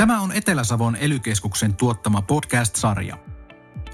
[0.00, 3.18] Tämä on Etelä-Savon elykeskuksen tuottama podcast-sarja.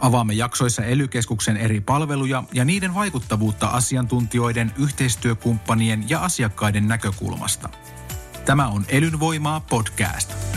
[0.00, 7.68] Avaamme jaksoissa elykeskuksen eri palveluja ja niiden vaikuttavuutta asiantuntijoiden, yhteistyökumppanien ja asiakkaiden näkökulmasta.
[8.44, 10.55] Tämä on Elynvoimaa podcast.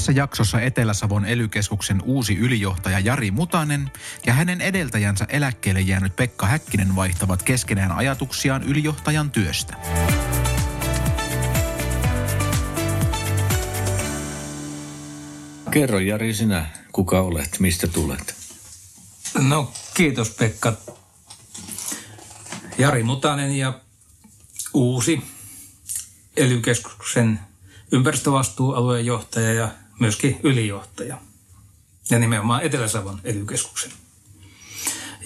[0.00, 3.90] Tässä jaksossa Etelä-Savon elykeskuksen uusi ylijohtaja Jari Mutanen
[4.26, 9.76] ja hänen edeltäjänsä eläkkeelle jäänyt Pekka Häkkinen vaihtavat keskenään ajatuksiaan ylijohtajan työstä.
[15.70, 18.34] Kerro Jari sinä, kuka olet, mistä tulet?
[19.48, 20.72] No kiitos Pekka.
[22.78, 23.80] Jari Mutanen ja
[24.74, 25.22] uusi
[26.36, 27.40] elykeskuksen
[27.92, 29.68] ympäristövastuualueen johtaja ja
[30.00, 31.18] myöskin ylijohtaja.
[32.10, 33.92] Ja nimenomaan Etelä-Savon elykeskuksen.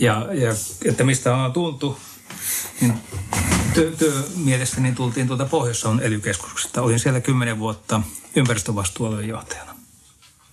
[0.01, 0.55] Ja, ja
[0.85, 1.99] että mistä on tultu,
[2.81, 2.95] niin
[3.75, 6.83] työ, työmielestäni niin tultiin tuolta Pohjois-Savon elykeskuksesta.
[6.83, 8.01] Olin siellä kymmenen vuotta
[8.37, 9.75] ympäristövastuualueen johtajana.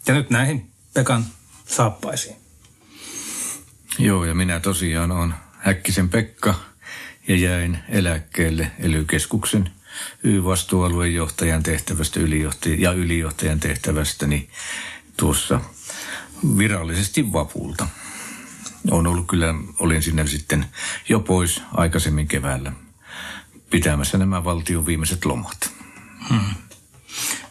[0.07, 1.25] Ja nyt näihin Pekan
[1.67, 2.35] saappaisiin.
[3.99, 6.55] Joo, ja minä tosiaan olen Häkkisen Pekka
[7.27, 9.71] ja jäin eläkkeelle elykeskuksen
[10.23, 14.49] Y-vastuualueen johtajan tehtävästä ylijohtajan, ja ylijohtajan tehtävästä niin
[15.17, 15.61] tuossa
[16.57, 17.87] virallisesti vapulta.
[18.91, 20.65] On ollut kyllä, olin sinne sitten
[21.09, 22.71] jo pois aikaisemmin keväällä
[23.69, 25.71] pitämässä nämä valtion viimeiset lomat.
[26.29, 26.55] Hmm.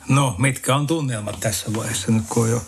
[0.08, 2.62] No, mitkä on tunnelmat tässä vaiheessa nyt, kun on jo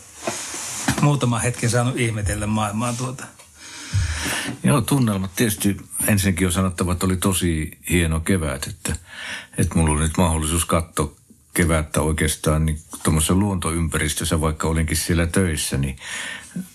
[1.00, 3.24] muutama hetki saanut ihmetellä maailmaa tuota–
[4.62, 5.76] Joo, tunnelmat tietysti
[6.06, 8.96] ensinnäkin on sanottava, että oli tosi hieno kevät, että,
[9.58, 11.12] että mulla oli nyt mahdollisuus katsoa
[11.54, 15.96] kevättä oikeastaan niin tuommoisessa luontoympäristössä, vaikka olinkin siellä töissä, niin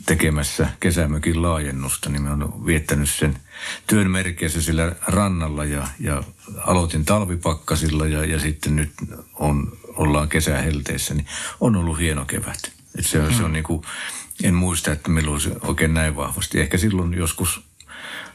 [0.06, 3.40] tekemässä kesämökin laajennusta, niin mä oon viettänyt sen
[3.88, 6.24] työn merkeissä sillä rannalla ja, ja
[6.58, 8.92] aloitin talvipakkasilla ja, ja sitten nyt
[9.34, 11.28] on, ollaan kesähelteissä, niin
[11.60, 12.72] on ollut hieno kevät.
[13.00, 13.34] Et se, hmm.
[13.34, 13.54] se on mm.
[13.54, 13.82] niin kuin,
[14.44, 16.60] en muista, että milloin se oikein näin vahvasti.
[16.60, 17.62] Ehkä silloin joskus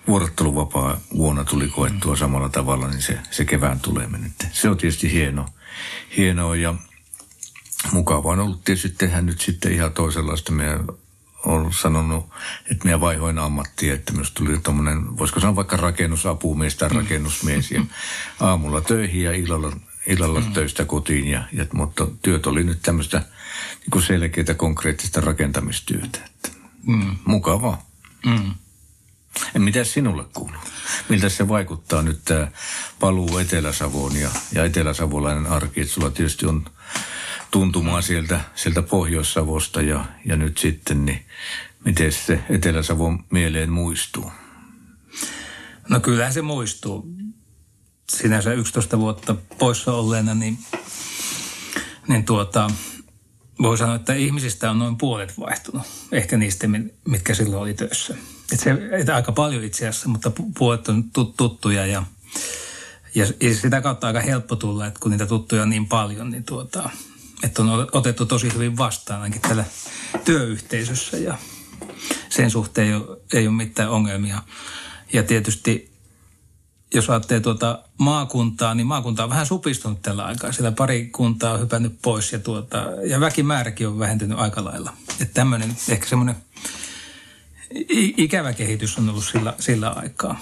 [0.09, 4.35] vuorotteluvapaa vuonna tuli koettua samalla tavalla, niin se, se kevään tuleminen.
[4.53, 5.47] Se on tietysti hieno,
[6.17, 6.75] hienoa ja
[7.93, 10.53] mukavaa on ollut tietysti tehdä nyt sitten ihan toisenlaista.
[10.53, 10.87] Meidän
[11.45, 12.31] olen sanonut,
[12.71, 17.85] että minä vaihoin ammattia, että myös tuli tuommoinen, voisiko sanoa vaikka rakennusapumies tai rakennusmies ja
[18.41, 19.73] aamulla töihin ja illalla,
[20.07, 20.53] illalla mm.
[20.53, 21.29] töistä kotiin.
[21.29, 23.23] Ja, ja, mutta työt oli nyt tämmöistä
[23.93, 26.19] niin selkeää konkreettista rakentamistyötä.
[26.27, 26.49] Että
[26.87, 27.17] mm.
[27.25, 27.87] Mukavaa.
[28.27, 28.55] Mm.
[29.59, 30.61] Mitä sinulle kuuluu?
[31.09, 32.49] Miltä se vaikuttaa nyt tämä
[33.01, 35.81] paluu Etelä-Savoon ja, ja etelä-savolainen arki?
[35.81, 36.65] Että sulla tietysti on
[37.51, 41.27] tuntumaa sieltä, sieltä Pohjois-Savosta ja, ja nyt sitten, niin
[41.85, 44.33] miten se Etelä-Savon mieleen muistuu?
[45.89, 47.22] No kyllähän se muistuu.
[48.17, 50.59] Sinänsä 11 vuotta poissa olleena, niin,
[52.09, 52.71] niin tuota,
[53.63, 55.87] voi sanoa, että ihmisistä on noin puolet vaihtunut.
[56.13, 56.67] Ehkä niistä,
[57.09, 58.15] mitkä silloin oli töissä.
[58.53, 61.05] Et se, et aika paljon itse asiassa, mutta puolet on
[61.37, 62.03] tuttuja ja,
[63.15, 66.45] ja, ja sitä kautta aika helppo tulla, että kun niitä tuttuja on niin paljon, niin
[66.45, 66.91] tuota,
[67.43, 69.65] että on otettu tosi hyvin vastaan ainakin tällä
[70.25, 71.39] työyhteisössä ja
[72.29, 74.43] sen suhteen ei ole, ei ole mitään ongelmia.
[75.13, 75.92] Ja tietysti
[76.95, 80.53] jos ajattelee tuota maakuntaa, niin maakunta on vähän supistunut tällä aikaa.
[80.53, 84.93] Sillä pari kuntaa on hypännyt pois ja, tuota, ja väkimääräkin on vähentynyt aika lailla.
[85.21, 86.37] Että tämmöinen, ehkä semmoinen
[88.17, 90.41] ikävä kehitys on ollut sillä, sillä aikaa.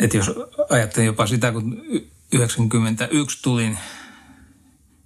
[0.00, 0.30] Että jos
[0.70, 1.82] ajattelen jopa sitä, kun
[2.32, 3.78] 91 tulin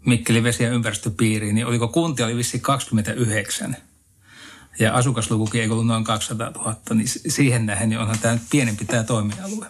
[0.07, 3.77] Mikkelin vesi- ja ympäristöpiiriin, niin oliko kuntia oli vissi 29–
[4.79, 9.03] ja asukaslukukin ei ollut noin 200 000, niin siihen nähden niin onhan tämä pienempi tämä
[9.03, 9.67] toimialue.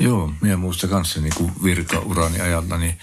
[0.00, 1.32] Joo, minä muistan kanssa niin
[1.64, 2.98] virkaurani ajalta, niin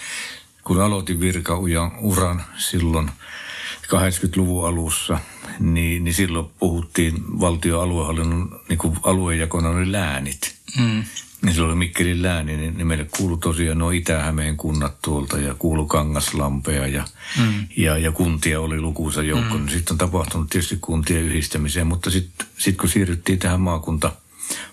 [0.64, 3.12] kun aloitin virkauran silloin
[3.86, 5.20] 80-luvun alussa,
[5.60, 10.55] niin, niin silloin puhuttiin valtion aluehallinnon niin kuin aluejakona oli läänit.
[10.80, 11.04] Mm
[11.46, 15.56] niin silloin oli Mikkelin lääni, niin, niin meille kuului tosiaan nuo Itä-Hämeen kunnat tuolta ja
[15.60, 17.06] kuulu Kangaslampea ja,
[17.40, 17.68] mm.
[17.78, 19.58] ja, ja kuntia oli lukuisa joukko.
[19.58, 19.68] Mm.
[19.68, 24.12] Sitten on tapahtunut tietysti kuntien yhdistämiseen, mutta sitten sit kun siirryttiin tähän maakunta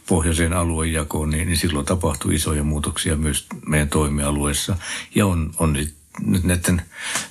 [0.06, 4.76] pohjoiseen aluejakoon, niin, niin silloin tapahtui isoja muutoksia myös meidän toimialueessa.
[5.14, 6.82] Ja on, on sit nyt näiden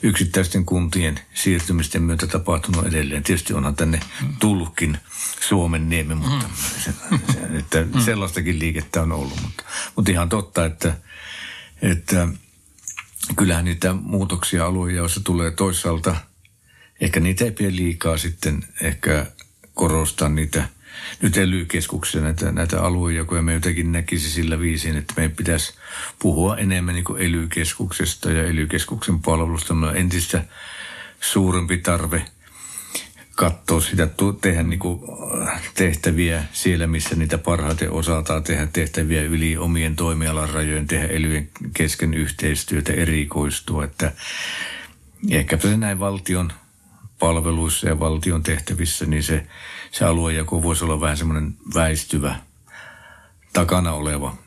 [0.01, 3.23] yksittäisten kuntien siirtymisten myötä tapahtunut edelleen.
[3.23, 3.99] Tietysti onhan tänne
[4.39, 4.97] tullutkin
[5.39, 6.45] Suomen niemi, mutta
[6.83, 6.93] se,
[7.33, 9.41] se, että sellaistakin liikettä on ollut.
[9.41, 9.63] Mutta,
[9.95, 10.97] mutta ihan totta, että,
[11.81, 12.27] että
[13.35, 16.15] kyllähän niitä muutoksia aluejaossa tulee toisaalta
[17.01, 19.25] ehkä niitä ei pidä liikaa sitten ehkä
[19.73, 20.69] korostaa niitä
[21.21, 21.65] nyt ely
[22.21, 23.41] näitä, näitä aluejakoja.
[23.41, 25.73] Me jotenkin näkisi sillä viisiin, että meidän pitäisi
[26.19, 27.47] puhua enemmän niin ely
[28.29, 28.67] ja ely
[29.21, 29.73] palvelusta.
[29.73, 30.43] Me on entistä
[31.19, 32.25] suurempi tarve
[33.35, 34.07] katsoa sitä,
[34.41, 34.99] tehdä niin kuin
[35.75, 42.13] tehtäviä siellä, missä niitä parhaiten osataan tehdä tehtäviä yli omien toimialan rajojen, tehdä elyjen kesken
[42.13, 43.83] yhteistyötä, erikoistua.
[43.83, 44.11] Että
[45.29, 46.51] ehkä se näin valtion
[47.19, 49.47] palveluissa ja valtion tehtävissä, niin se,
[49.91, 52.35] se aluejako voisi olla vähän semmoinen väistyvä,
[53.53, 54.37] takana oleva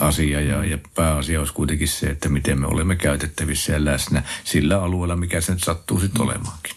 [0.00, 4.82] asia ja, ja pääasia olisi kuitenkin se, että miten me olemme käytettävissä ja läsnä sillä
[4.82, 6.74] alueella, mikä se nyt sattuu sitten olemaankin.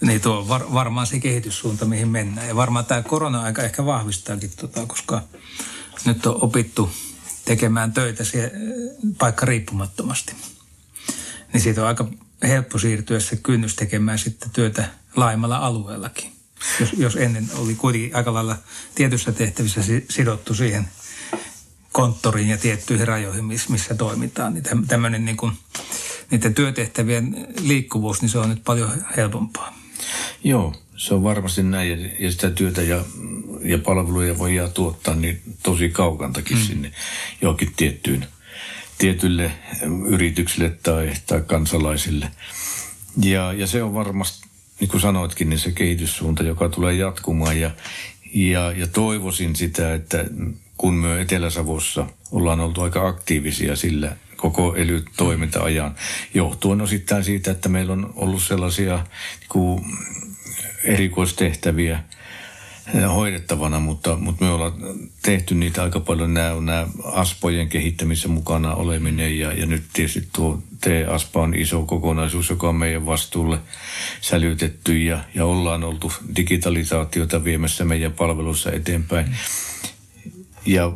[0.00, 2.48] Niin tuo on var, varmaan se kehityssuunta, mihin mennään.
[2.48, 5.22] Ja varmaan tämä korona-aika ehkä vahvistaakin, tota, koska
[6.04, 6.90] nyt on opittu
[7.44, 8.50] tekemään töitä siellä,
[9.18, 10.32] paikka riippumattomasti.
[11.52, 12.08] Niin siitä on aika
[12.42, 16.32] helppo siirtyä se kynnys tekemään sitten työtä laajemmalla alueellakin.
[16.80, 18.56] Jos, jos ennen oli kuitenkin aika lailla
[18.94, 19.80] tietyissä tehtävissä
[20.10, 20.88] sidottu siihen
[21.92, 25.52] konttoriin ja tiettyihin rajoihin, missä toimitaan, niin tämmöinen niin kuin,
[26.30, 29.78] niiden työtehtävien liikkuvuus, niin se on nyt paljon helpompaa.
[30.44, 33.04] Joo, se on varmasti näin ja, sitä työtä ja,
[33.62, 36.64] ja palveluja voidaan tuottaa niin tosi kaukantakin mm.
[36.64, 36.92] sinne
[37.40, 38.26] johonkin tiettyyn–
[39.00, 39.52] tietylle
[40.06, 42.30] yrityksille tai, tai kansalaisille.
[43.22, 44.48] Ja, ja se on varmasti,
[44.80, 47.60] niin kuin sanoitkin, niin se kehityssuunta, joka tulee jatkumaan.
[47.60, 47.70] Ja,
[48.34, 50.24] ja, ja toivoisin sitä, että
[50.76, 55.94] kun me Etelä-Savossa ollaan oltu aika aktiivisia sillä koko ely-toiminta-ajan,
[56.34, 59.84] johtuen osittain siitä, että meillä on ollut sellaisia niin kuin
[60.84, 62.02] erikoistehtäviä–
[63.08, 64.72] hoidettavana, mutta, mutta me ollaan
[65.22, 66.34] tehty niitä aika paljon.
[66.34, 72.50] Nämä nämä aspojen kehittämissä mukana oleminen ja, ja nyt tietysti tuo T-aspa on iso kokonaisuus,
[72.50, 73.58] joka on meidän vastuulle
[74.20, 79.36] sälytetty ja, ja ollaan oltu digitalisaatiota viemässä meidän palvelussa eteenpäin.
[80.66, 80.92] Ja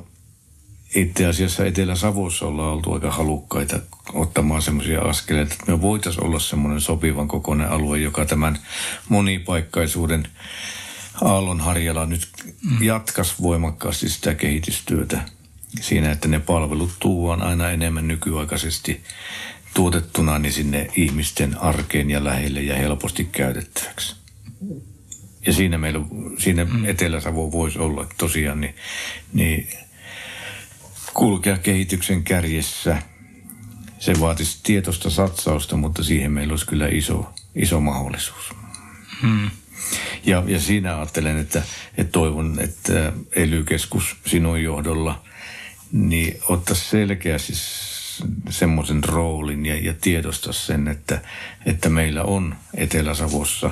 [0.95, 3.81] itse asiassa Etelä-Savossa ollaan oltu aika halukkaita
[4.13, 8.59] ottamaan semmoisia askeleita, että me voitaisiin olla semmoinen sopivan kokoinen alue, joka tämän
[9.09, 10.29] monipaikkaisuuden–
[11.23, 12.29] Aallonharjala nyt
[12.81, 15.23] jatkas voimakkaasti sitä kehitystyötä
[15.81, 19.05] siinä, että ne palvelut tuodaan aina enemmän nykyaikaisesti
[19.75, 24.17] tuotettuna niin sinne ihmisten arkeen ja lähelle ja helposti käytettäväksi.
[25.47, 26.01] Ja siinä meillä,
[26.39, 26.85] siinä mm.
[26.85, 28.75] Etelä-Savo voisi olla tosiaan niin,
[29.33, 29.69] niin
[31.15, 33.03] kulkea kehityksen kärjessä.
[33.99, 38.51] Se vaatisi tietoista satsausta, mutta siihen meillä olisi kyllä iso, iso mahdollisuus.
[39.23, 39.51] Mm.
[40.25, 41.63] Ja, ja siinä ajattelen, että,
[41.99, 43.65] että toivon, että ely
[44.27, 45.23] sinun johdolla
[45.93, 47.53] niin ottaisi selkeästi
[48.51, 51.21] semmoisen roolin ja, ja tiedosta sen, että,
[51.67, 53.71] että meillä on Etelä-Savossa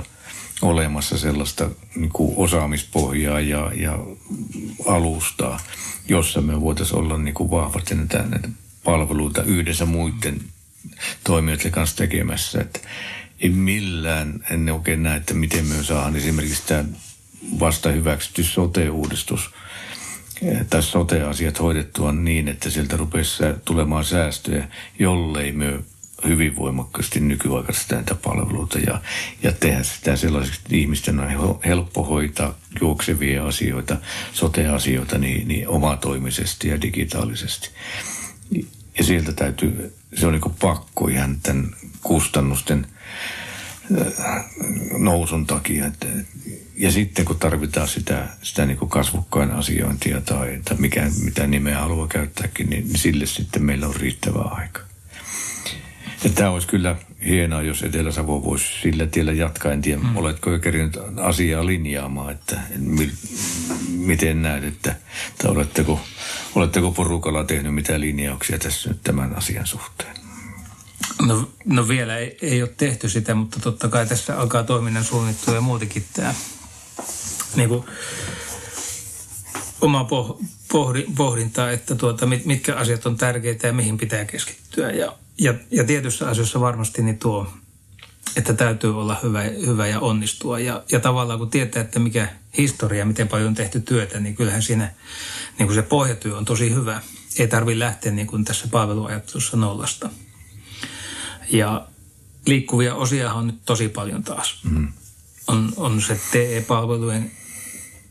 [0.63, 3.99] olemassa sellaista niin kuin osaamispohjaa ja, ja
[4.87, 5.61] alustaa,
[6.09, 8.49] jossa me voitaisiin olla niin kuin vahvasti näitä, näitä
[8.85, 10.41] palveluita yhdessä muiden
[11.25, 12.61] toimijoiden kanssa tekemässä.
[12.61, 12.81] Että,
[13.43, 16.85] ei millään, en oikein näe, että miten me saadaan esimerkiksi tämä
[17.61, 19.51] vasta hyväksytty sote-uudistus
[20.43, 24.69] eh, tai sote-asiat hoidettua niin, että sieltä rupesi tulemaan säästöjä,
[24.99, 25.79] jollei me
[26.29, 29.01] hyvin voimakkaasti nykyaikaisesti näitä palveluita ja,
[29.43, 33.97] ja tehdä sitä sellaiseksi, että ihmisten on helppo hoitaa juoksevia asioita,
[34.33, 37.71] sote-asioita niin, niin omatoimisesti ja digitaalisesti.
[38.99, 41.71] Ja sieltä täytyy, se on niin pakko ihan tämän
[42.03, 42.87] kustannusten
[44.99, 45.87] nousun takia.
[45.87, 46.07] Että,
[46.77, 52.07] ja sitten kun tarvitaan sitä, sitä niin kasvukkain asiointia tai, tai mikä, mitä nimeä haluaa
[52.07, 54.81] käyttääkin, niin, niin sille sitten meillä on riittävä aika.
[56.25, 59.73] Ja tämä olisi kyllä hienoa, jos Etelä-Savo voisi sillä tiellä jatkaa.
[59.73, 60.17] En tiedä, mm.
[60.17, 63.11] oletko jo kerinyt asiaa linjaamaan, että mi,
[63.89, 64.97] miten näet, että,
[65.31, 66.01] että oletteko,
[66.55, 70.22] oletteko porukalla tehnyt mitään linjauksia tässä nyt tämän asian suhteen?
[71.27, 75.55] No, no vielä ei, ei ole tehty sitä, mutta totta kai tässä alkaa toiminnan suunnittelu
[75.55, 76.35] ja muutenkin tämä
[77.57, 77.85] niin kuin,
[79.81, 80.07] oma
[80.73, 84.91] pohdi, pohdintaa, että tuota, mit, mitkä asiat on tärkeitä ja mihin pitää keskittyä.
[84.91, 87.53] Ja, ja, ja tietyissä asioissa varmasti niin tuo,
[88.37, 90.59] että täytyy olla hyvä, hyvä ja onnistua.
[90.59, 92.29] Ja, ja tavallaan kun tietää, että mikä
[92.59, 94.93] historia, miten paljon on tehty työtä, niin kyllähän siinä
[95.59, 97.01] niin kuin se pohjatyö on tosi hyvä.
[97.39, 100.11] Ei tarvitse lähteä niin kuin tässä palveluajattelussa nollasta.
[101.53, 101.87] Ja
[102.47, 104.61] liikkuvia osia on nyt tosi paljon taas.
[104.65, 104.93] Mm.
[105.47, 107.31] On, on se TE-palvelujen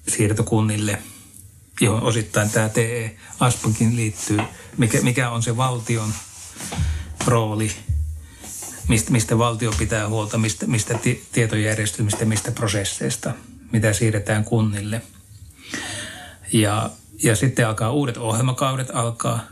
[0.07, 1.01] siirto kunnille,
[1.81, 4.39] johon osittain tämä TE-aspakin liittyy.
[4.77, 6.13] Mikä, mikä on se valtion
[7.27, 7.71] rooli
[8.91, 10.99] mistä, mistä valtio pitää huolta, mistä, mistä
[11.31, 13.33] tietojärjestelmistä, mistä prosesseista,
[13.71, 15.01] mitä siirretään kunnille.
[16.53, 16.89] Ja,
[17.23, 19.43] ja sitten alkaa uudet ohjelmakaudet alkaa,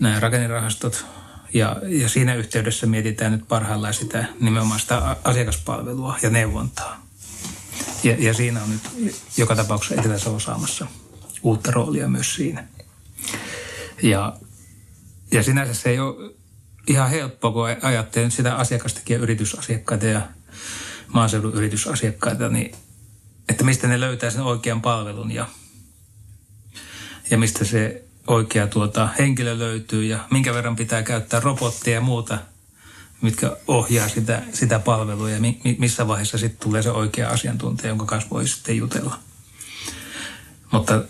[0.00, 1.06] nämä rakennerahastot,
[1.54, 7.06] ja, ja siinä yhteydessä mietitään nyt parhaillaan sitä nimenomaan sitä asiakaspalvelua ja neuvontaa.
[8.04, 10.86] Ja, ja siinä on nyt joka tapauksessa etelä saamassa
[11.42, 12.64] uutta roolia myös siinä.
[14.02, 14.36] Ja,
[15.32, 16.34] ja sinänsä se ei ole
[16.86, 20.28] ihan helppoa, kun ajattelen sitä asiakastakin ja yritysasiakkaita ja
[21.08, 22.76] maaseudun yritysasiakkaita, niin
[23.48, 25.46] että mistä ne löytää sen oikean palvelun ja,
[27.30, 32.38] ja mistä se oikea tuota, henkilö löytyy ja minkä verran pitää käyttää robottia ja muuta,
[33.22, 38.06] mitkä ohjaa sitä, sitä palvelua ja mi, missä vaiheessa sitten tulee se oikea asiantuntija, jonka
[38.06, 39.18] kanssa voi sitten jutella.
[40.72, 41.04] Mutta,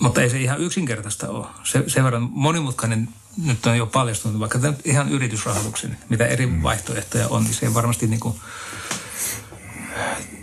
[0.00, 1.46] mutta ei se ihan yksinkertaista ole.
[1.64, 3.08] Se, sen verran monimutkainen
[3.44, 6.62] nyt on jo paljastunut, vaikka ihan yritysrahoituksen, mitä eri mm.
[6.62, 8.40] vaihtoehtoja on, niin se varmasti niin kuin,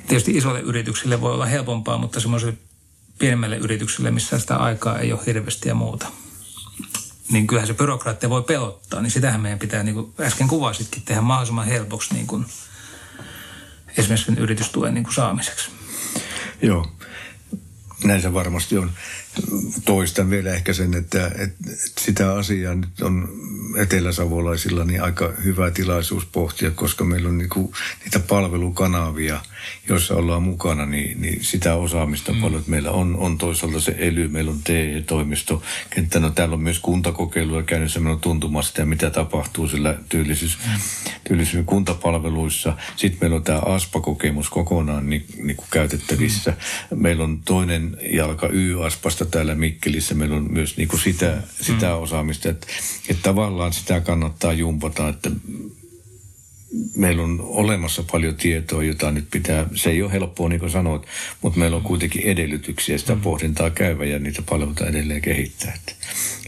[0.08, 2.58] tietysti isoille yrityksille voi olla helpompaa, mutta semmoiselle
[3.20, 6.08] pienemmälle yritykselle, missä sitä aikaa ei ole hirveästi ja muuta.
[7.32, 11.22] Niin kyllähän se byrokraattia voi pelottaa, niin sitähän meidän pitää, niin kuin äsken kuvasitkin, tehdä
[11.22, 12.46] mahdollisimman helpoksi niin kuin,
[13.98, 15.72] esimerkiksi sen yritystuen niin kuin saamiseksi.
[16.62, 16.88] Joo,
[18.04, 18.92] näin se varmasti on
[19.86, 23.30] toistan vielä ehkä sen, että, että sitä asiaa nyt on
[23.78, 29.42] eteläsavolaisilla niin aika hyvä tilaisuus pohtia, koska meillä on niinku niitä palvelukanavia,
[29.90, 32.42] joissa ollaan mukana, niin, niin sitä osaamista mm.
[32.42, 32.64] paljon.
[32.68, 37.64] Meillä on, on toisaalta se ELY, meillä on TE-toimisto, kenttä, no täällä on myös kuntakokeiluja
[37.64, 40.82] käynnissä, meillä on tuntuma sitä, mitä tapahtuu sillä työllisyys, mm.
[41.28, 42.78] työllisyys kuntapalveluissa.
[42.96, 46.52] Sitten meillä on tämä ASPA-kokemus kokonaan niin, niin kuin käytettävissä.
[46.52, 47.02] Mm.
[47.02, 52.02] Meillä on toinen jalka Y-ASPasta täällä Mikkelissä meillä on myös niin kuin sitä, sitä mm.
[52.02, 52.68] osaamista, että,
[53.10, 55.32] että tavallaan sitä kannattaa jumpata, että
[56.96, 61.02] meillä on olemassa paljon tietoa, jota nyt pitää, se ei ole helppoa niin kuin sanoit,
[61.42, 63.22] mutta meillä on kuitenkin edellytyksiä sitä mm.
[63.22, 65.74] pohdintaa käyvä ja niitä palveluita edelleen kehittää.
[65.74, 65.94] Että,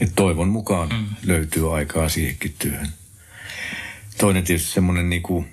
[0.01, 1.05] että toivon mukaan mm.
[1.25, 2.89] löytyy aikaa siihenkin työhön.
[4.17, 5.45] Toinen tietysti semmoinen niin kuin,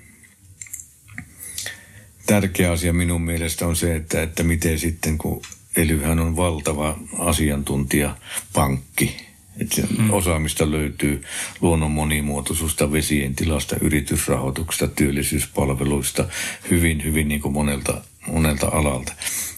[2.25, 5.41] tärkeä asia minun mielestä on se, että, että miten sitten kun
[5.77, 9.27] Elyhän on valtava asiantuntijapankki.
[9.59, 10.13] Että mm.
[10.13, 11.23] osaamista löytyy
[11.61, 16.25] luonnon monimuotoisuudesta, vesien tilasta, yritysrahoituksesta, työllisyyspalveluista,
[16.71, 19.13] hyvin, hyvin niin kuin monelta, monelta alalta.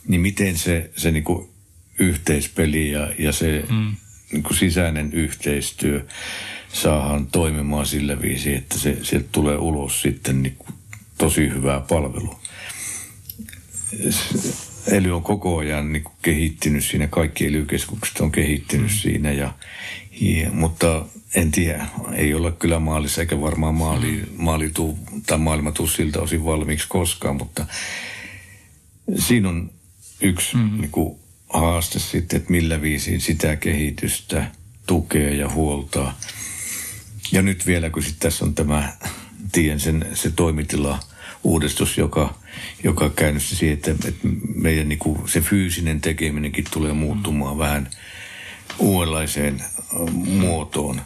[0.08, 1.50] Niin miten se, se niin kuin
[2.00, 3.96] yhteispeli ja, ja se mm.
[4.32, 6.06] niin kuin sisäinen yhteistyö
[6.74, 10.74] saadaan toimimaan sillä viisi, että se, sieltä tulee ulos sitten niin kuin
[11.18, 12.40] tosi hyvää palvelua
[14.88, 17.68] Ely on koko ajan niin kuin kehittynyt siinä, kaikki ely
[18.20, 18.98] on kehittynyt mm.
[18.98, 19.54] siinä, ja,
[20.22, 21.06] ja, mutta
[21.36, 26.20] en tiedä, ei olla kyllä maalissa eikä varmaan maali, maali tuu, tai maailma tuu siltä
[26.20, 27.66] osin valmiiksi koskaan, mutta
[29.18, 29.70] siinä on
[30.22, 30.82] yksi mm.
[30.82, 31.20] niin kuin,
[31.50, 34.52] haaste sitten, että millä viisiin sitä kehitystä
[34.86, 36.20] tukee ja huoltaa.
[37.32, 38.94] Ja nyt vielä, kun sitten tässä on tämä,
[39.52, 41.00] tien sen, se toimitila
[41.44, 42.40] uudistus, joka,
[42.84, 47.60] joka käynnisti siihen, että, että meidän niin kuin se fyysinen tekeminenkin tulee muuttumaan mm.
[47.60, 47.90] vähän
[48.80, 49.64] uudenlaiseen
[50.14, 51.02] muotoon.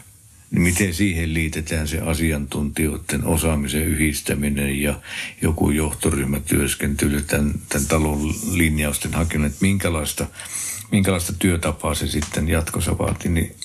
[0.50, 5.00] Niin miten siihen liitetään se asiantuntijoiden osaamisen yhdistäminen ja
[5.42, 10.26] joku johtoryhmätyöskentely tämän, tämän talon linjausten hakeminen, että minkälaista,
[10.90, 13.56] minkälaista työtapaa se sitten jatkossa vaatii, niin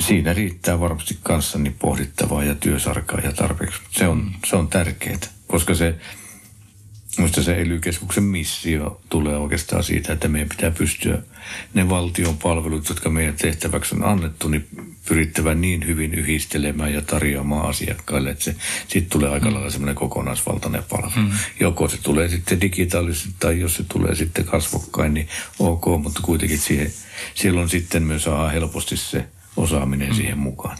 [0.00, 3.80] siinä riittää varmasti kanssani pohdittavaa ja työsarkaa ja tarpeeksi.
[3.90, 5.94] Se on, se on tärkeää, koska se,
[7.18, 7.80] Minusta se ely
[8.20, 11.18] missio tulee oikeastaan siitä, että meidän pitää pystyä
[11.74, 14.68] ne valtion palvelut, jotka meidän tehtäväksi on annettu, niin
[15.08, 18.56] pyrittävä niin hyvin yhdistelemään ja tarjoamaan asiakkaille, että se
[18.88, 19.54] sitten tulee aika mm.
[19.54, 21.10] lailla semmoinen kokonaisvaltainen palvelu.
[21.16, 21.30] Mm.
[21.60, 25.28] Joko se tulee sitten digitaalisesti tai jos se tulee sitten kasvokkain, niin
[25.58, 26.92] ok, mutta kuitenkin siihen,
[27.34, 29.24] silloin sitten myös saa helposti se
[29.56, 30.14] osaaminen mm.
[30.14, 30.78] siihen mukaan.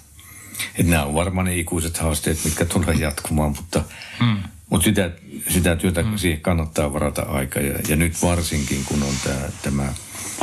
[0.79, 3.85] Et nämä on varmaan ne ikuiset haasteet, mitkä tulee jatkumaan, mutta,
[4.21, 4.37] mm.
[4.73, 5.11] Mutta sitä,
[5.49, 6.17] sitä työtä mm.
[6.17, 7.61] siihen kannattaa varata aika.
[7.61, 9.95] Ja, ja nyt varsinkin, kun on tämä, tämä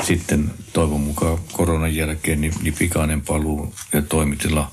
[0.03, 4.71] sitten toivon mukaan koronan jälkeen niin, niin pikainen paluu ja toimitila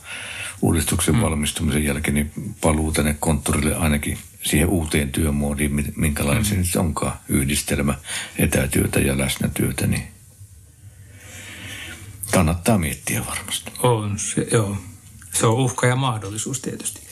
[0.62, 1.20] uudistuksen mm.
[1.20, 6.48] valmistumisen jälkeen, niin paluu tänne konttorille ainakin siihen uuteen työmoodiin, minkälainen mm.
[6.48, 7.94] se nyt onkaan, yhdistelmä
[8.38, 10.08] etätyötä ja läsnätyötä, niin
[12.32, 13.72] kannattaa miettiä varmasti.
[13.78, 14.76] On se, joo.
[15.32, 17.05] Se on uhka ja mahdollisuus tietysti.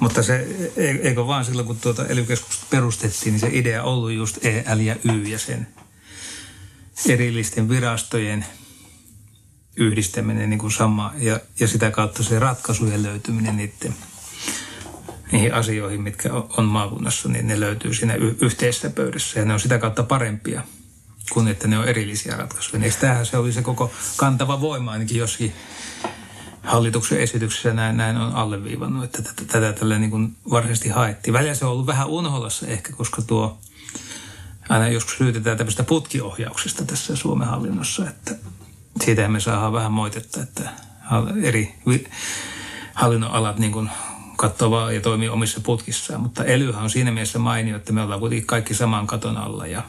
[0.00, 0.46] Mutta se,
[0.76, 2.26] e, eikö vaan silloin, kun tuota ely
[2.70, 5.66] perustettiin, niin se idea ollut just E, L ja Y ja sen
[7.08, 8.46] erillisten virastojen
[9.76, 13.94] yhdistäminen niin kuin sama ja, ja sitä kautta se ratkaisujen löytyminen niiden,
[15.32, 19.60] niihin asioihin, mitkä on maakunnassa, niin ne löytyy siinä y- yhteisessä pöydässä ja ne on
[19.60, 20.62] sitä kautta parempia
[21.32, 22.84] kuin että ne on erillisiä ratkaisuja.
[22.84, 25.52] Eikö tämähän se oli se koko kantava voima ainakin joskin
[26.62, 31.34] hallituksen esityksessä näin, näin on alleviivannut, että tätä, tätä tällä niin kuin varsinaisesti haettiin.
[31.34, 33.58] Välillä se on ollut vähän unholassa ehkä, koska tuo
[34.68, 38.34] aina joskus syytetään tämmöistä putkiohjauksesta tässä Suomen hallinnossa, että
[39.04, 40.70] siitä me saadaan vähän moitetta, että
[41.42, 41.74] eri
[42.94, 43.90] hallinnon alat niin kuin
[44.36, 46.20] katsoo ja toimii omissa putkissaan.
[46.20, 49.82] Mutta elyhän on siinä mielessä mainio, että me ollaan kuitenkin kaikki saman katon alla ja,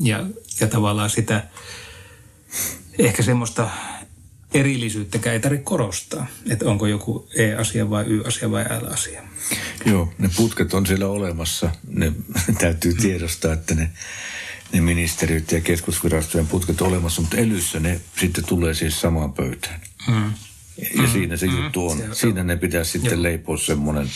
[0.00, 0.26] ja,
[0.60, 1.42] ja tavallaan sitä
[2.98, 3.70] ehkä semmoista
[4.54, 9.22] erillisyyttäkään ei tarvitse korostaa, että onko joku E-asia vai Y-asia vai L-asia.
[9.86, 11.70] Joo, ne putket on siellä olemassa.
[11.88, 12.12] Ne
[12.60, 13.90] täytyy tiedostaa, että ne,
[14.72, 19.80] ne ministeriöt ja keskusvirastojen putket on olemassa, mutta elyssä ne sitten tulee siis samaan pöytään.
[20.08, 20.32] Mm.
[20.96, 21.08] Ja mm.
[21.12, 21.56] siinä se mm.
[21.56, 21.98] juttu on.
[21.98, 23.22] Se, siinä ne pitäisi sitten joo.
[23.22, 24.10] leipoa semmoinen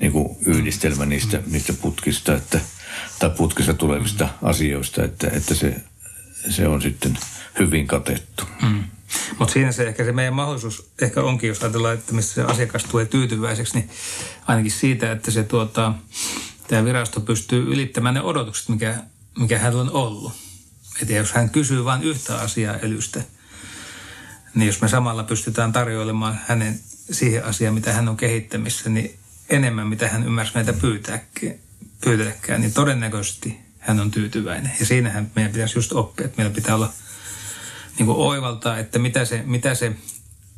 [0.00, 1.52] niin kuin yhdistelmä niistä, mm.
[1.52, 2.60] niistä putkista, että,
[3.18, 4.48] tai putkista tulevista mm.
[4.48, 5.76] asioista, että, että se,
[6.50, 7.18] se on sitten
[7.58, 8.44] hyvin katettu.
[8.62, 8.84] Mm.
[9.38, 12.84] Mutta siinä se ehkä se meidän mahdollisuus ehkä onkin, jos ajatellaan, että missä se asiakas
[12.84, 13.90] tulee tyytyväiseksi, niin
[14.46, 15.94] ainakin siitä, että se tuota,
[16.68, 18.94] tämä virasto pystyy ylittämään ne odotukset, mikä,
[19.38, 20.32] mikä hänellä on ollut.
[21.02, 23.22] Että jos hän kysyy vain yhtä asiaa elystä,
[24.54, 29.18] niin jos me samalla pystytään tarjoilemaan hänen siihen asiaan, mitä hän on kehittämissä, niin
[29.50, 30.72] enemmän, mitä hän ymmärsi meitä
[32.00, 34.72] pyytääkään, niin todennäköisesti hän on tyytyväinen.
[34.80, 36.92] Ja siinähän meidän pitäisi just oppia, että meillä pitää olla–
[37.98, 39.92] niin kuin oivaltaa, että mitä se, mitä se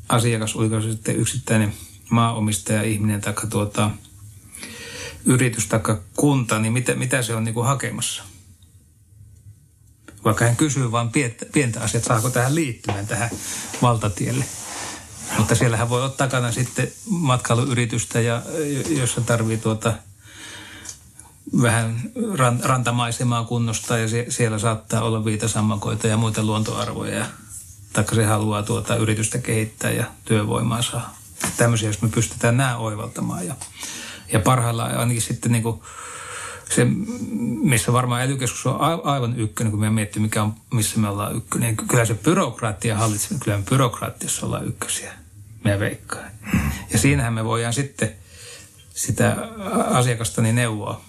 [0.08, 1.74] asiakas, oliko se sitten yksittäinen
[2.10, 3.90] maaomistaja, ihminen tai tuota,
[5.24, 5.80] yritys tai
[6.16, 8.22] kunta, niin mitä, mitä se on niin kuin hakemassa.
[10.24, 13.30] Vaikka hän kysyy vain pientä, pientä asiaa, että saako tähän liittymään tähän
[13.82, 14.44] valtatielle.
[15.38, 18.42] Mutta siellähän voi olla takana sitten matkailuyritystä, ja,
[18.88, 19.92] jossa tarvii tuota,
[21.62, 22.00] vähän
[22.62, 27.26] rantamaisemaa kunnosta ja siellä saattaa olla viitasammakoita ja muita luontoarvoja.
[27.92, 31.16] Taikka se haluaa tuota yritystä kehittää ja työvoimaa saa.
[31.56, 33.46] Tämmöisiä, jos me pystytään nämä oivaltamaan.
[33.46, 33.54] Ja,
[34.32, 35.80] ja parhaillaan ainakin sitten niin kuin
[36.70, 36.86] se,
[37.62, 41.76] missä varmaan ely on aivan ykkönen, kun me miettii, mikä on, missä me ollaan ykkönen.
[41.76, 45.12] Kyllä se byrokraattia hallitseminen, kyllä me byrokraattiassa ollaan ykkösiä.
[45.64, 46.22] Me veikkaa.
[46.92, 48.12] Ja siinähän me voidaan sitten
[48.94, 49.36] sitä
[49.90, 51.00] asiakasta niin neuvoa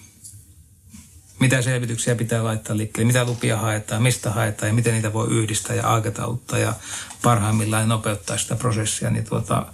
[1.40, 5.76] mitä selvityksiä pitää laittaa liikkeelle, mitä lupia haetaan, mistä haetaan ja miten niitä voi yhdistää
[5.76, 6.74] ja aikatauluttaa ja
[7.22, 9.66] parhaimmillaan nopeuttaa sitä prosessia, niin tuota,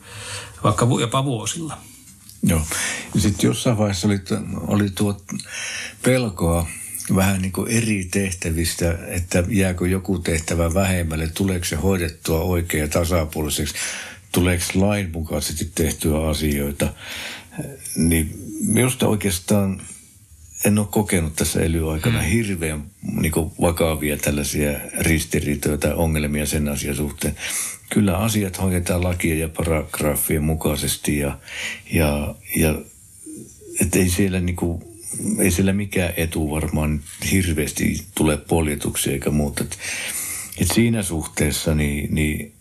[0.65, 1.79] vaikka jopa vuosilla.
[2.43, 2.63] Joo.
[3.15, 4.21] Ja sitten jossain vaiheessa oli,
[4.67, 5.21] oli tuo
[6.03, 6.67] pelkoa
[7.15, 12.89] vähän niin kuin eri tehtävistä, että jääkö joku tehtävä vähemmälle, tuleeko se hoidettua oikein ja
[12.89, 13.75] tasapuoliseksi,
[14.33, 16.93] tuleeko lainmukaisesti tehtyä asioita.
[17.97, 19.83] Niin minusta oikeastaan
[20.65, 22.31] en ole kokenut tässä elyaikana hmm.
[22.31, 22.83] hirveän
[23.21, 27.37] niin vakavia tällaisia ristiriitoja tai ongelmia sen asian suhteen.
[27.91, 31.39] Kyllä asiat hoidetaan lakien ja paragrafien mukaisesti ja,
[31.93, 32.75] ja, ja
[33.81, 34.83] et ei siellä niin kuin,
[35.39, 37.01] ei siellä mikään etu varmaan
[37.33, 39.65] hirveästi tule poljetuksia eikä muuta.
[39.65, 39.79] Et,
[40.59, 42.53] et siinä suhteessa niin, niin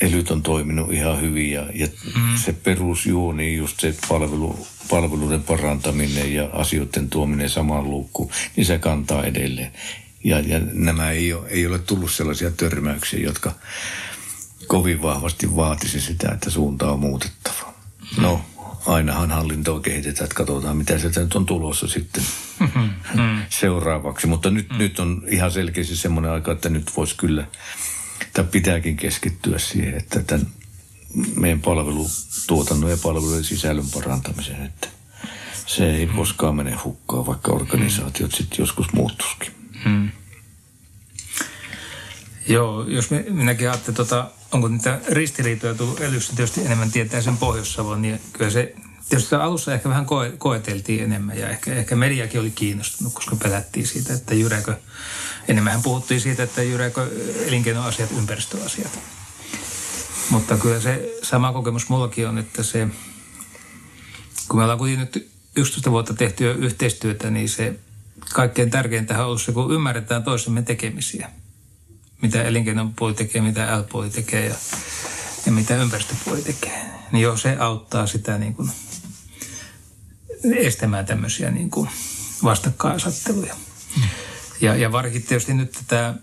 [0.00, 2.36] elyt on toiminut ihan hyvin ja, ja mm.
[2.36, 9.24] se perusjuoni, just se palvelu, palveluiden parantaminen ja asioiden tuominen samaan luukkuun, niin se kantaa
[9.24, 9.72] edelleen.
[10.24, 13.52] Ja, ja nämä ei ole, ei ole tullut sellaisia törmäyksiä, jotka
[14.66, 17.74] kovin vahvasti vaatisi sitä, että suunta on muutettava.
[18.16, 18.22] Mm.
[18.22, 18.44] No,
[18.86, 22.22] ainahan hallintoa kehitetään, että katsotaan mitä sieltä nyt on tulossa sitten
[22.60, 23.42] mm-hmm.
[23.48, 24.26] seuraavaksi.
[24.26, 24.78] Mutta nyt, mm.
[24.78, 27.46] nyt on ihan selkeästi semmoinen aika, että nyt voisi kyllä–
[28.32, 30.46] tai pitääkin keskittyä siihen, että tämän
[31.36, 34.88] meidän palvelutuotannon ja palvelujen sisällön parantamiseen, että
[35.66, 39.52] se ei koskaan mene hukkaan, vaikka organisaatiot sitten joskus muuttuskin.
[39.84, 40.10] Hmm.
[42.48, 47.36] Joo, jos me, minäkin ajattelen, tota, onko niitä ristiriitoja tullut elyssä, tietysti enemmän tietää sen
[47.36, 48.74] pohjois niin kyllä se
[49.10, 53.86] Tietysti alussa ehkä vähän koe, koeteltiin enemmän ja ehkä, ehkä mediakin oli kiinnostunut, koska pelättiin
[53.86, 54.76] siitä, että jyräkö,
[55.48, 57.10] enemmän puhuttiin siitä, että jyräkö
[57.46, 58.98] elinkeinoasiat, ympäristöasiat.
[60.30, 62.88] Mutta kyllä se sama kokemus mullakin on, että se,
[64.48, 67.74] kun me ollaan kuitenkin nyt 11 vuotta tehty yhteistyötä, niin se
[68.34, 71.30] kaikkein tärkeintä on ollut se, kun ymmärretään toisemme tekemisiä.
[72.22, 74.54] Mitä elinkeinon puoli tekee, mitä L-puoli tekee ja,
[75.46, 76.82] ja mitä ympäristöpuoli tekee.
[77.12, 78.70] Niin jo se auttaa sitä niin kuin
[80.56, 81.90] estämään tämmöisiä niin kuin
[82.44, 83.56] vastakkainasetteluja.
[84.60, 86.14] Ja, ja varsinkin tietysti nyt tämä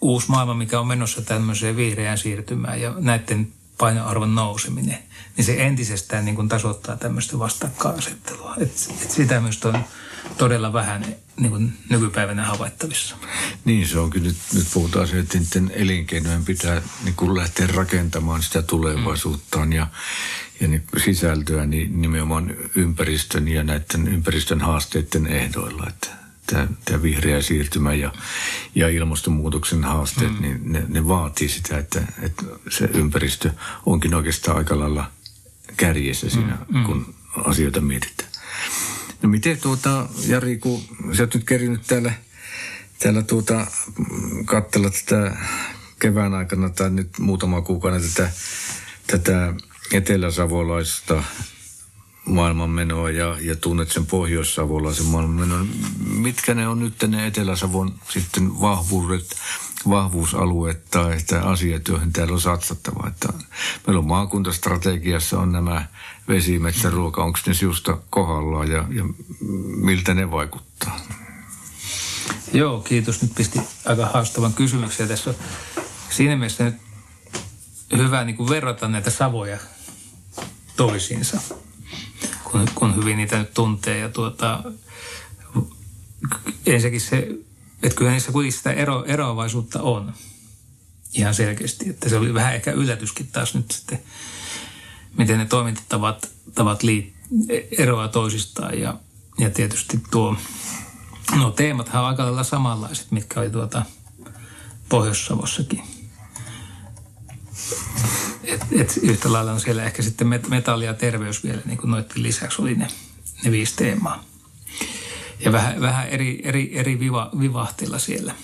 [0.00, 4.98] uusi maailma, mikä on menossa tämmöiseen vihreään siirtymään ja näiden painoarvon nouseminen,
[5.36, 8.54] niin se entisestään niin kuin tasoittaa tämmöistä vastakkainasettelua.
[8.58, 9.84] Et, et sitä myös on
[10.38, 13.16] todella vähän niin kuin nykypäivänä havaittavissa.
[13.64, 18.42] Niin, se on nyt, nyt puhutaan se, että niiden elinkeinojen pitää niin kuin lähteä rakentamaan
[18.42, 19.86] sitä tulevaisuuttaan ja,
[20.60, 25.86] ja niin sisältöä niin nimenomaan ympäristön ja näiden ympäristön haasteiden ehdoilla.
[25.88, 26.08] Että
[26.46, 28.12] tämä, tämä vihreä siirtymä ja,
[28.74, 30.42] ja ilmastonmuutoksen haasteet, mm.
[30.42, 33.50] niin ne, ne vaatii sitä, että, että se ympäristö
[33.86, 35.10] onkin oikeastaan aika lailla
[35.76, 36.78] kärjessä siinä, mm.
[36.78, 36.84] Mm.
[36.84, 37.14] kun
[37.44, 38.30] asioita mietitään.
[39.22, 42.12] No miten tuota, Jari, kun sä oot nyt kerinyt täällä,
[42.98, 43.66] täällä tuota,
[44.44, 45.36] katsella tätä
[45.98, 48.30] kevään aikana tai nyt muutama kuukauden tätä,
[49.06, 49.54] tätä
[49.94, 51.22] eteläsavolaista
[52.24, 55.66] maailmanmenoa ja, ja tunnet sen pohjois-savolaisen maailmanmenoa.
[56.06, 59.36] Mitkä ne on nyt ne Etelä-Savon sitten vahvuudet,
[59.88, 63.08] vahvuusalueet tai että asiat, joihin täällä on satsattava.
[63.08, 63.28] Että
[63.86, 65.86] meillä on maakuntastrategiassa on nämä
[66.28, 69.04] vesi, metsä, ruoka, onko ne siusta kohdallaan ja, ja
[69.76, 71.00] miltä ne vaikuttaa?
[72.52, 73.22] Joo, kiitos.
[73.22, 75.08] Nyt pisti aika haastavan kysymyksen.
[75.08, 75.36] Tässä on
[76.10, 76.74] siinä mielessä nyt
[77.96, 79.58] hyvä niin kuin verrata näitä savoja
[80.76, 81.40] toisiinsa,
[82.44, 83.98] kun, kun hyvin niitä nyt tuntee.
[83.98, 84.62] Ja tuota,
[86.66, 87.28] ensinnäkin se,
[87.82, 90.14] että kyllä niissä kuitenkin sitä ero, eroavaisuutta on
[91.12, 91.90] ihan selkeästi.
[91.90, 93.98] Että se oli vähän ehkä yllätyskin taas nyt sitten
[95.16, 97.14] miten ne toimintatavat tavat liit,
[97.78, 98.78] eroaa toisistaan.
[98.78, 98.94] Ja,
[99.38, 100.36] ja tietysti tuo,
[101.38, 103.82] no teemathan on aika lailla samanlaiset, mitkä oli tuota
[104.88, 105.82] Pohjois-Savossakin.
[108.46, 112.22] Et, et yhtä lailla on siellä ehkä sitten metalli ja terveys vielä, niin kuin noiden
[112.22, 112.88] lisäksi oli ne,
[113.44, 114.24] ne viisi teemaa.
[115.40, 118.34] Ja vähän, vähän eri, eri, eri viva, vivahtilla siellä.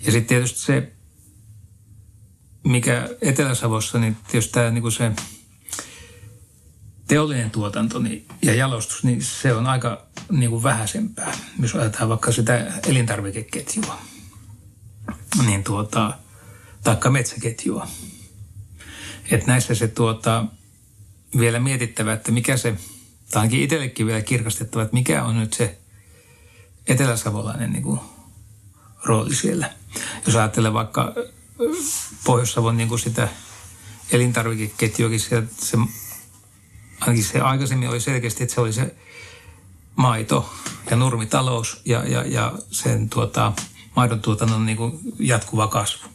[0.00, 0.92] Ja sitten tietysti se,
[2.64, 5.12] mikä Etelä-Savossa, niin tietysti tämä niin se–
[7.10, 11.32] teollinen tuotanto niin, ja jalostus, niin se on aika niin kuin vähäisempää.
[11.62, 13.98] Jos ajatellaan vaikka sitä elintarvikeketjua,
[15.46, 16.18] niin tuota,
[16.84, 17.86] taikka metsäketjua.
[19.30, 20.44] Että näissä se tuota,
[21.38, 22.76] vielä mietittävä, että mikä se,
[23.30, 25.78] tai ainakin itsellekin vielä kirkastettava, että mikä on nyt se
[26.86, 28.00] eteläsavolainen niin kuin,
[29.04, 29.72] rooli siellä.
[30.26, 31.14] Jos ajattelee vaikka
[32.24, 33.28] Pohjois-Savon niin kuin sitä
[34.12, 35.78] elintarvikeketjuakin, se, se
[37.00, 38.94] ainakin se aikaisemmin oli selkeästi, että se oli se
[39.96, 40.52] maito
[40.90, 43.52] ja nurmitalous ja, ja, ja sen tuota,
[43.96, 46.08] maidon tuotannon niin kuin jatkuva kasvu,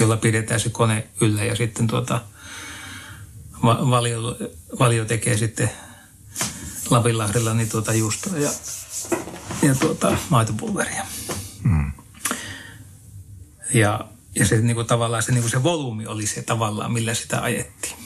[0.00, 2.20] jolla pidetään se kone yllä ja sitten tuota,
[3.62, 4.36] valio,
[4.78, 5.70] valio tekee sitten
[6.90, 8.50] Lapinlahdella niin tuota juustoa ja,
[9.62, 11.06] ja tuota, maitopulveria.
[11.62, 11.92] Mm.
[13.74, 17.14] Ja, ja se, niin kuin, tavallaan se, niin kuin se volyymi oli se tavallaan, millä
[17.14, 17.96] sitä ajettiin.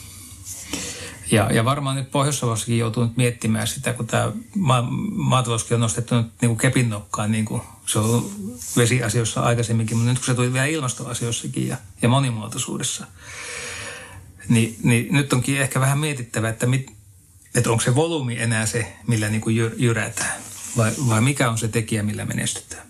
[1.31, 6.15] Ja, ja varmaan nyt pohjois joutuu nyt miettimään sitä, kun tämä ma- maatalouskin on nostettu
[6.15, 8.31] nyt niin kuin kepin nokkaan, niin kuin se on
[8.77, 13.07] vesiasioissa aikaisemminkin, mutta nyt kun se tuli vielä ilmastoasioissakin ja, ja monimuotoisuudessa,
[14.49, 16.93] niin, niin nyt onkin ehkä vähän mietittävä, että, mit,
[17.55, 20.43] että onko se volyymi enää se, millä niin kuin jyrätään,
[20.77, 22.87] vai, vai mikä on se tekijä, millä menestytään.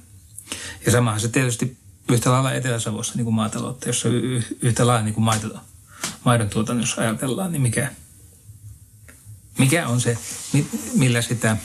[0.87, 1.77] Ja samahan se tietysti
[2.13, 4.09] yhtä lailla Etelä-Savossa niin kuin maataloutta, jossa
[4.63, 5.49] yhtä lailla niin kuin maito,
[6.25, 7.91] maidon tuotannossa ajatellaan, niin mikä–
[9.59, 10.19] mikä on se,
[10.95, 11.57] millä sitä...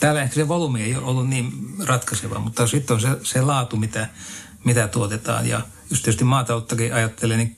[0.00, 1.52] Täällä ehkä se volyymi ei ole ollut niin
[1.84, 4.08] ratkaiseva, mutta sitten on se, se laatu, mitä,
[4.64, 5.46] mitä tuotetaan.
[5.46, 7.56] Ja just tietysti maatalouttakin ajattelee, niin,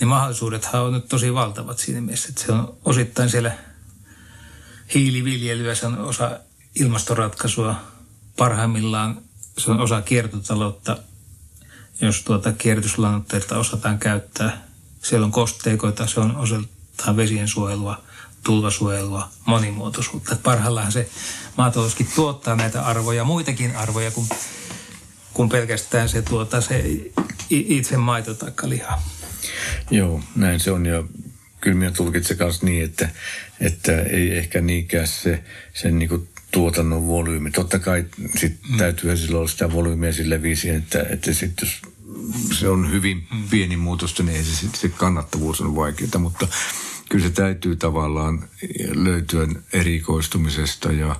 [0.00, 3.52] niin mahdollisuudethan on nyt tosi valtavat siinä mielessä, että se on osittain siellä
[4.94, 6.40] hiiliviljelyä, se on osa
[6.74, 7.74] ilmastoratkaisua.
[8.36, 9.22] Parhaimmillaan
[9.58, 10.98] se on osa kiertotaloutta,
[12.00, 14.64] jos tuota kierrätyslannoitteita osataan käyttää.
[15.02, 18.02] Siellä on kosteikoita, se on osaltaan vesien suojelua–
[18.44, 20.32] tulvasuojelua, monimuotoisuutta.
[20.32, 21.08] Että parhaillaan se
[21.58, 24.28] maatalouskin tuottaa näitä arvoja, muitakin arvoja kuin,
[25.32, 26.84] kuin pelkästään se, tuota, se
[27.50, 29.02] itse maito tai liha.
[29.90, 31.04] Joo, näin se on ja
[31.60, 33.08] kyllä minä tulkitsen myös niin, että,
[33.60, 37.50] että ei ehkä niinkään se, sen niin tuotannon volyymi.
[37.50, 38.04] Totta kai
[38.38, 38.76] sit mm.
[38.76, 41.82] täytyy silloin olla sitä volyymiä sille viisiin, että, että sit jos
[42.58, 43.48] se on hyvin mm.
[43.48, 46.48] pieni muutos, niin ei se, se kannattavuus on vaikeaa, mutta
[47.12, 48.48] kyllä se täytyy tavallaan
[48.94, 51.16] löytyä erikoistumisesta ja,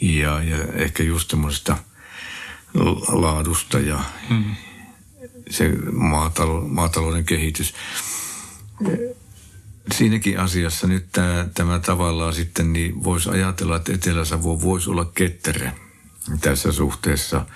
[0.00, 1.76] ja, ja ehkä just semmoisesta
[3.08, 4.44] laadusta ja mm.
[5.50, 7.74] se maatalo, maatalouden kehitys.
[9.94, 15.72] Siinäkin asiassa nyt tämä, tämä tavallaan sitten niin voisi ajatella, että Etelä-Savo voisi olla kettere
[16.40, 17.46] tässä suhteessa,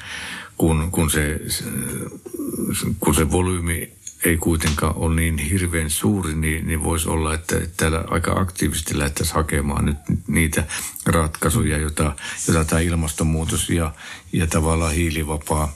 [0.58, 1.40] kun, kun, se,
[3.00, 3.95] kun se volyymi
[4.26, 9.34] ei kuitenkaan ole niin hirveän suuri, niin, niin voisi olla, että täällä aika aktiivisesti lähdettäisiin
[9.34, 9.96] hakemaan nyt
[10.28, 10.64] niitä
[11.06, 12.16] ratkaisuja, joita,
[12.48, 13.94] joita tämä ilmastonmuutos ja,
[14.32, 15.72] ja tavallaan hiilivapaa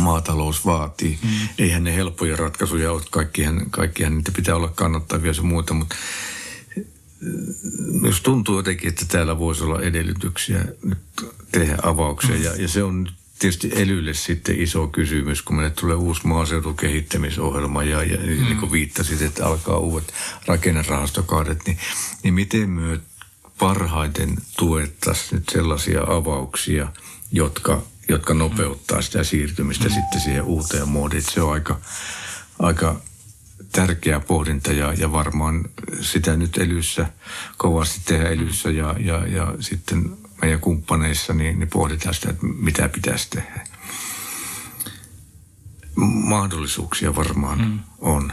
[0.00, 1.18] maatalous vaatii.
[1.22, 1.48] Mm.
[1.58, 5.96] Eihän ne helppoja ratkaisuja ole, kaikkihan, kaikkihan niitä pitää olla kannattavia ja muuta, mutta
[8.02, 10.98] jos tuntuu jotenkin, että täällä voisi olla edellytyksiä nyt
[11.52, 12.42] tehdä avauksia mm.
[12.42, 13.08] ja, ja se on
[13.42, 18.26] tietysti elylle sitten iso kysymys, kun meille tulee uusi maaseudun kehittämisohjelma ja, ja mm.
[18.26, 20.12] niin kuin viittasit, että alkaa uudet
[20.46, 21.78] rakennerahastokaudet, niin,
[22.22, 23.00] niin miten me
[23.58, 26.92] parhaiten tuettaisiin nyt sellaisia avauksia,
[27.32, 29.94] jotka, jotka nopeuttaa sitä siirtymistä mm.
[29.94, 31.22] sitten siihen uuteen muodiin.
[31.22, 31.80] Se on aika,
[32.58, 33.00] aika
[33.72, 35.64] tärkeä pohdinta ja, ja varmaan
[36.00, 37.06] sitä nyt elyssä
[37.56, 42.88] kovasti tehdä elyssä ja, ja, ja sitten meidän kumppaneissa, niin, niin pohditaan sitä, että mitä
[42.88, 43.66] pitäisi tehdä.
[46.04, 47.80] Mahdollisuuksia varmaan mm.
[48.00, 48.32] on.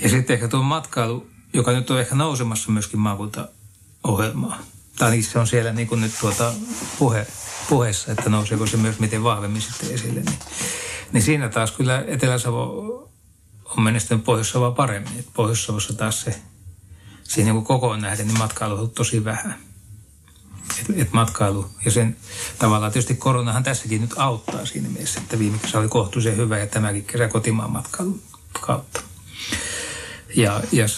[0.00, 4.62] Ja sitten ehkä tuo matkailu, joka nyt on ehkä nousemassa myöskin maakuntaohjelmaa.
[4.98, 6.54] Tai se on siellä niin kuin nyt tuota
[6.98, 7.26] puhe,
[7.68, 10.20] puheessa, että nouseeko se myös miten vahvemmin sitten esille.
[10.20, 10.38] Niin,
[11.12, 13.10] niin siinä taas kyllä Etelä-Savo
[13.64, 15.24] on menestynyt Pohjois-Savoa paremmin.
[15.34, 16.42] Pohjois-Savossa taas se
[17.30, 19.54] siinä niin kokoon nähden, niin matkailu on tosi vähän.
[20.80, 22.16] Et, et matkailu ja sen
[22.58, 26.66] tavallaan tietysti koronahan tässäkin nyt auttaa siinä mielessä, että viime kesä oli kohtuullisen hyvä ja
[26.66, 28.22] tämäkin kesä kotimaan matkailun
[28.60, 29.00] kautta.
[30.36, 30.88] Ja, ja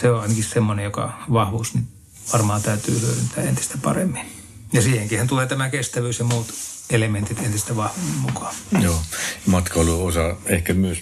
[0.00, 1.88] se on ainakin semmoinen, joka vahvuus niin
[2.32, 4.26] varmaan täytyy hyödyntää entistä paremmin.
[4.72, 6.54] Ja siihenkin tulee tämä kestävyys ja muut
[6.90, 8.54] elementit entistä vahvemmin mukaan.
[8.80, 9.02] Joo,
[9.46, 10.98] matkailu osa ehkä myös,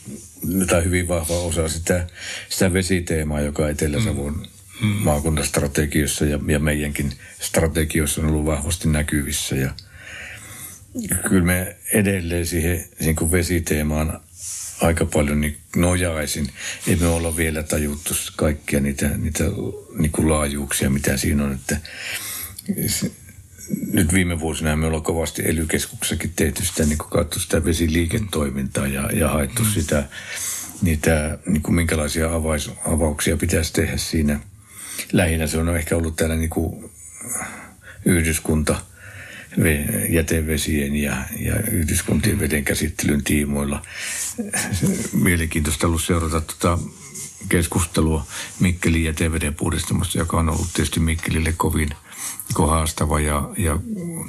[0.66, 2.06] tai hyvin vahva osa sitä,
[2.48, 4.51] sitä vesiteemaa, joka Etelä-Savon mm
[4.82, 9.56] maakuntastrategiossa ja, ja meidänkin strategioissa on ollut vahvasti näkyvissä.
[9.56, 9.70] Ja
[11.28, 14.20] kyllä me edelleen siihen niin kuin vesiteemaan
[14.80, 16.48] aika paljon niin nojaisin.
[16.86, 19.44] Ei me olla vielä tajuttu kaikkia niitä, niitä
[19.98, 21.52] niin kuin laajuuksia, mitä siinä on.
[21.52, 21.76] Että
[23.92, 25.66] nyt viime vuosina me ollaan kovasti ely
[26.36, 29.70] tehty sitä, niin kuin sitä vesiliiketoimintaa ja, ja haettu mm.
[29.70, 30.08] sitä,
[30.82, 34.40] niitä, niin kuin minkälaisia avais, avauksia pitäisi tehdä siinä–
[35.12, 36.90] lähinnä se on ehkä ollut täällä niin kuin
[38.04, 38.80] yhdyskunta
[40.08, 43.82] jätevesien ja, ja yhdyskuntien veden käsittelyn tiimoilla.
[45.22, 46.78] Mielenkiintoista ollut seurata tuota
[47.48, 48.26] keskustelua
[48.60, 51.90] Mikkelin jäteveden puhdistamasta, joka on ollut tietysti Mikkelille kovin
[52.58, 53.78] haastava ja, ja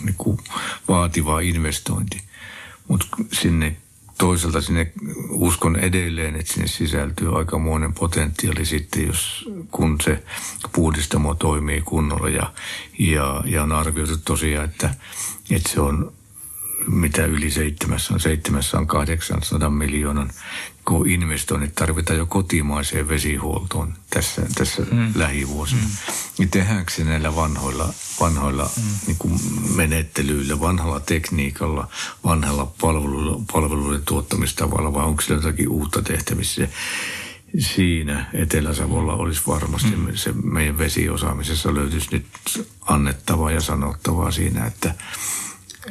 [0.03, 0.37] niin kuin
[0.87, 2.21] vaativa investointi.
[2.87, 3.75] Mutta sinne
[4.17, 4.91] toisaalta sinne
[5.29, 10.23] uskon edelleen, että sinne sisältyy aikamoinen potentiaali sitten, jos kun se
[10.71, 12.29] puhdistamo toimii kunnolla.
[12.29, 12.53] Ja,
[12.99, 14.95] ja, ja on arvioitu tosiaan, että,
[15.51, 16.13] että se on
[16.87, 20.29] mitä yli seitsemässä on, seitsemässä on 800 miljoonan
[20.85, 25.11] kun investoinnit tarvitaan jo kotimaiseen vesihuoltoon tässä, tässä mm.
[25.15, 25.81] lähivuosina.
[25.81, 26.13] Mm.
[26.37, 28.83] Niin tehdäänkö se näillä vanhoilla, vanhoilla mm.
[29.07, 29.39] niin kuin
[29.75, 31.87] menettelyillä, vanhalla tekniikalla,
[32.23, 36.67] vanhalla palveluilla, palveluiden tuottamistavalla vai onko sillä jotakin uutta tehtävissä?
[37.59, 40.15] Siinä Etelä-Savolla olisi varmasti mm.
[40.15, 42.25] se meidän vesiosaamisessa löytyisi nyt
[42.81, 44.95] annettavaa ja sanottavaa siinä, että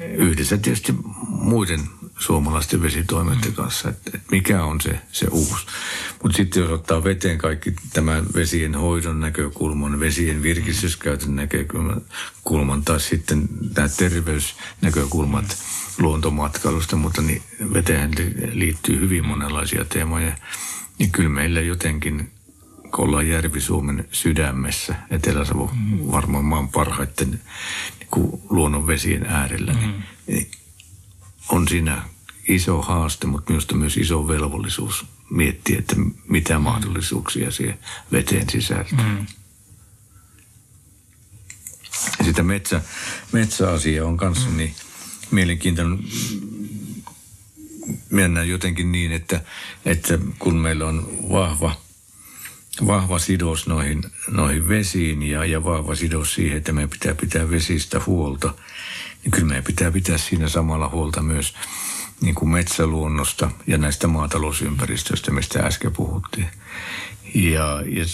[0.01, 0.95] yhdessä tietysti
[1.29, 1.81] muiden
[2.19, 5.67] suomalaisten vesitoimenten kanssa, että, että mikä on se, se uusi.
[6.23, 13.49] Mutta sitten jos ottaa veteen kaikki tämän vesien hoidon näkökulman, vesien virkistyskäytön näkökulman, tai sitten
[13.77, 15.57] nämä terveysnäkökulmat
[15.99, 18.11] luontomatkailusta, mutta niin veteen
[18.53, 20.37] liittyy hyvin monenlaisia teemoja.
[20.99, 22.31] Niin kyllä meillä jotenkin
[22.95, 25.99] kun ollaan Järvi-Suomen sydämessä, Etelä-Savo mm.
[26.13, 30.03] varmaan maan parhaiten niin kuin luonnon vesien äärellä, niin, mm.
[30.27, 30.51] niin
[31.49, 32.03] on siinä
[32.49, 35.97] iso haaste, mutta minusta myös iso velvollisuus miettiä, että
[36.29, 37.79] mitä mahdollisuuksia siihen
[38.13, 38.99] veteen sisältyy.
[38.99, 39.27] Mm.
[42.25, 42.83] Sitä metsä,
[43.33, 44.57] metsäasia on kanssa mm.
[44.57, 44.75] niin
[45.31, 45.99] mielenkiintoinen.
[48.11, 49.41] Mennään jotenkin niin, että,
[49.85, 51.82] että kun meillä on vahva,
[52.87, 58.01] vahva sidos noihin, noihin vesiin ja, ja vahva sidos siihen, että meidän pitää pitää vesistä
[58.07, 58.55] huolta,
[59.25, 61.55] niin kyllä meidän pitää pitää siinä samalla huolta myös
[62.21, 66.49] niin kuin metsäluonnosta ja näistä maatalousympäristöistä, mistä äsken puhuttiin.
[67.35, 68.05] Ja, ja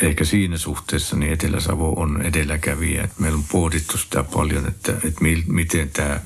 [0.00, 3.04] ehkä siinä suhteessa niin Etelä-Savo on edelläkävijä.
[3.04, 6.20] Että meillä on pohdittu sitä paljon, että, että mi, miten tämä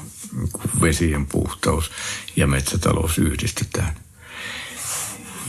[0.80, 1.90] vesien puhtaus
[2.36, 3.96] ja metsätalous yhdistetään.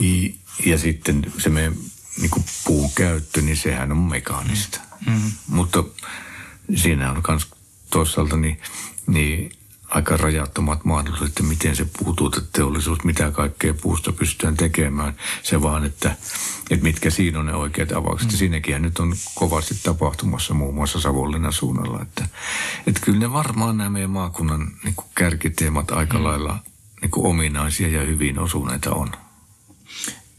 [0.00, 1.74] Ja, ja sitten se meidän
[2.20, 4.80] niin kuin puun käyttö, niin sehän on mekaanista.
[5.06, 5.12] Mm.
[5.12, 5.30] Mm.
[5.46, 5.84] Mutta
[6.74, 7.48] siinä on myös
[7.90, 8.60] toisaalta niin,
[9.06, 9.52] niin
[9.90, 15.16] aika rajattomat mahdollisuudet, että miten se puutuuteteollisuus, mitä kaikkea puusta pystytään tekemään.
[15.42, 16.16] Se vaan, että,
[16.70, 18.32] että mitkä siinä on ne oikeat avaukset.
[18.32, 18.36] Mm.
[18.36, 22.02] Siinäkin nyt on kovasti tapahtumassa muun muassa Savonlinnan suunnalla.
[22.02, 22.28] Että,
[22.86, 26.24] että kyllä ne varmaan nämä meidän maakunnan niin kuin kärkiteemat aika mm.
[26.24, 26.58] lailla
[27.00, 29.12] niin kuin ominaisia ja hyvin osuneita on.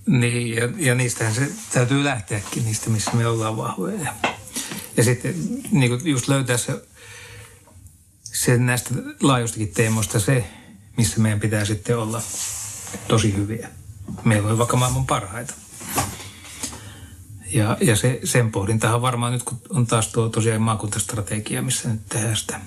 [0.07, 4.13] Niin, ja, ja niistähän se täytyy lähteäkin niistä, missä me ollaan vahvoja.
[4.97, 5.35] Ja, sitten
[5.71, 6.81] niin kuin just löytää se
[8.31, 8.89] se näistä
[9.21, 10.47] laajoistakin teemoista se,
[10.97, 12.21] missä meidän pitää sitten olla
[13.07, 13.69] tosi hyviä.
[14.23, 15.53] Meillä on vaikka maailman parhaita.
[17.53, 22.01] Ja, ja se, sen pohdintahan varmaan nyt, kun on taas tuo tosiaan maakuntastrategia, missä nyt
[22.09, 22.59] tehdään sitä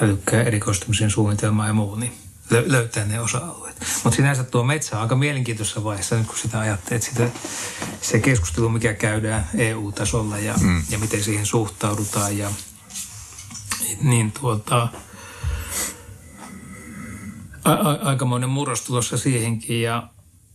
[0.00, 2.12] älykkää erikoistumisen suunnitelmaa ja muu, niin
[2.50, 3.76] löytää ne osa-alueet.
[4.04, 7.30] Mutta sinänsä tuo metsä on aika mielenkiintoisessa vaiheessa nyt, kun sitä ajattelee, että sitä,
[8.00, 10.82] se keskustelu, mikä käydään EU-tasolla ja, mm.
[10.90, 12.50] ja miten siihen suhtaudutaan ja–
[14.02, 14.88] niin tuota,
[17.64, 20.08] a- a- aikamoinen murros tulossa siihenkin ja,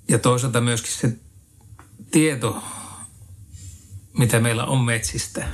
[0.08, 1.18] ja toisaalta myöskin se
[2.12, 2.64] tieto,
[4.18, 5.48] mitä meillä on metsistä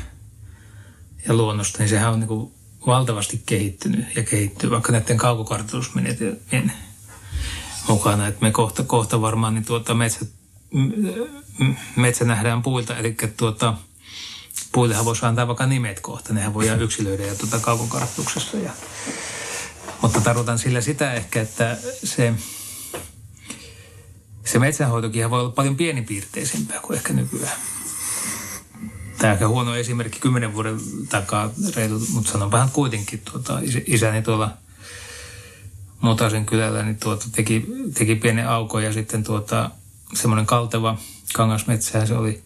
[1.28, 2.54] ja luonnosta, niin sehän on niin kuin
[2.88, 6.71] valtavasti kehittynyt ja kehittyy vaikka näiden kaukokartoitusmenetelmien
[7.88, 8.28] mukana.
[8.28, 10.26] Että me kohta, kohta varmaan niin tuota metsä,
[11.95, 13.73] metsä nähdään puilta, eli tuota,
[14.71, 18.58] puillehan voisi antaa vaikka nimet kohta, nehän voidaan yksilöidä ja tuota kaukokartoituksessa.
[18.58, 18.71] Ja,
[20.02, 22.34] mutta tarkoitan sillä sitä ehkä, että se,
[24.45, 27.58] se metsänhoitokin voi olla paljon pienipiirteisempää kuin ehkä nykyään.
[29.17, 30.77] Tämä on huono esimerkki kymmenen vuoden
[31.10, 33.21] takaa reilu, mutta sanon vähän kuitenkin.
[33.32, 34.58] Tuota, isäni tuolla
[36.01, 39.69] Mutasen kylällä niin tuota, teki, teki pienen aukon ja sitten tuota,
[40.13, 40.97] semmoinen kalteva
[41.34, 42.43] kangasmetsä se oli.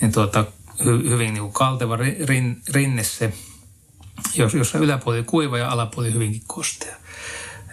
[0.00, 0.44] Niin tuota,
[0.84, 3.32] hy, hyvin niin kuin kalteva rin, rinne se,
[4.34, 6.96] jos, jossa yläpuoli kuiva ja alapuoli hyvinkin kostea.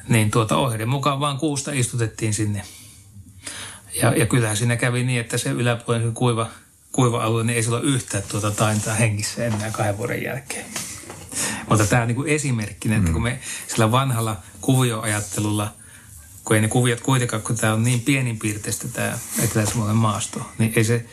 [0.08, 2.64] Niin tuota ohjeiden mukaan vaan kuusta istutettiin sinne.
[4.02, 6.50] Ja, ja kyllähän siinä kävi niin, että se yläpuoli kuiva, kuiva
[6.98, 10.66] alue, niin ei sillä ole yhtään tuota taintaa hengissä enää kahden vuoden jälkeen.
[11.70, 15.74] Mutta tämä on niin kuin esimerkkinä, että kun me sillä vanhalla kuvioajattelulla,
[16.46, 20.84] kun ei ne kuviot kuitenkaan, kun tämä on niin pieninpiirteistä tämä etelä maasto, niin ei
[20.84, 21.06] se,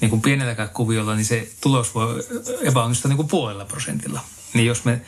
[0.00, 2.24] niin kuin pienelläkään kuviolla, niin se tulos voi
[2.62, 4.20] epäonnistua niin kuin puolella prosentilla.
[4.54, 5.00] Niin jos me,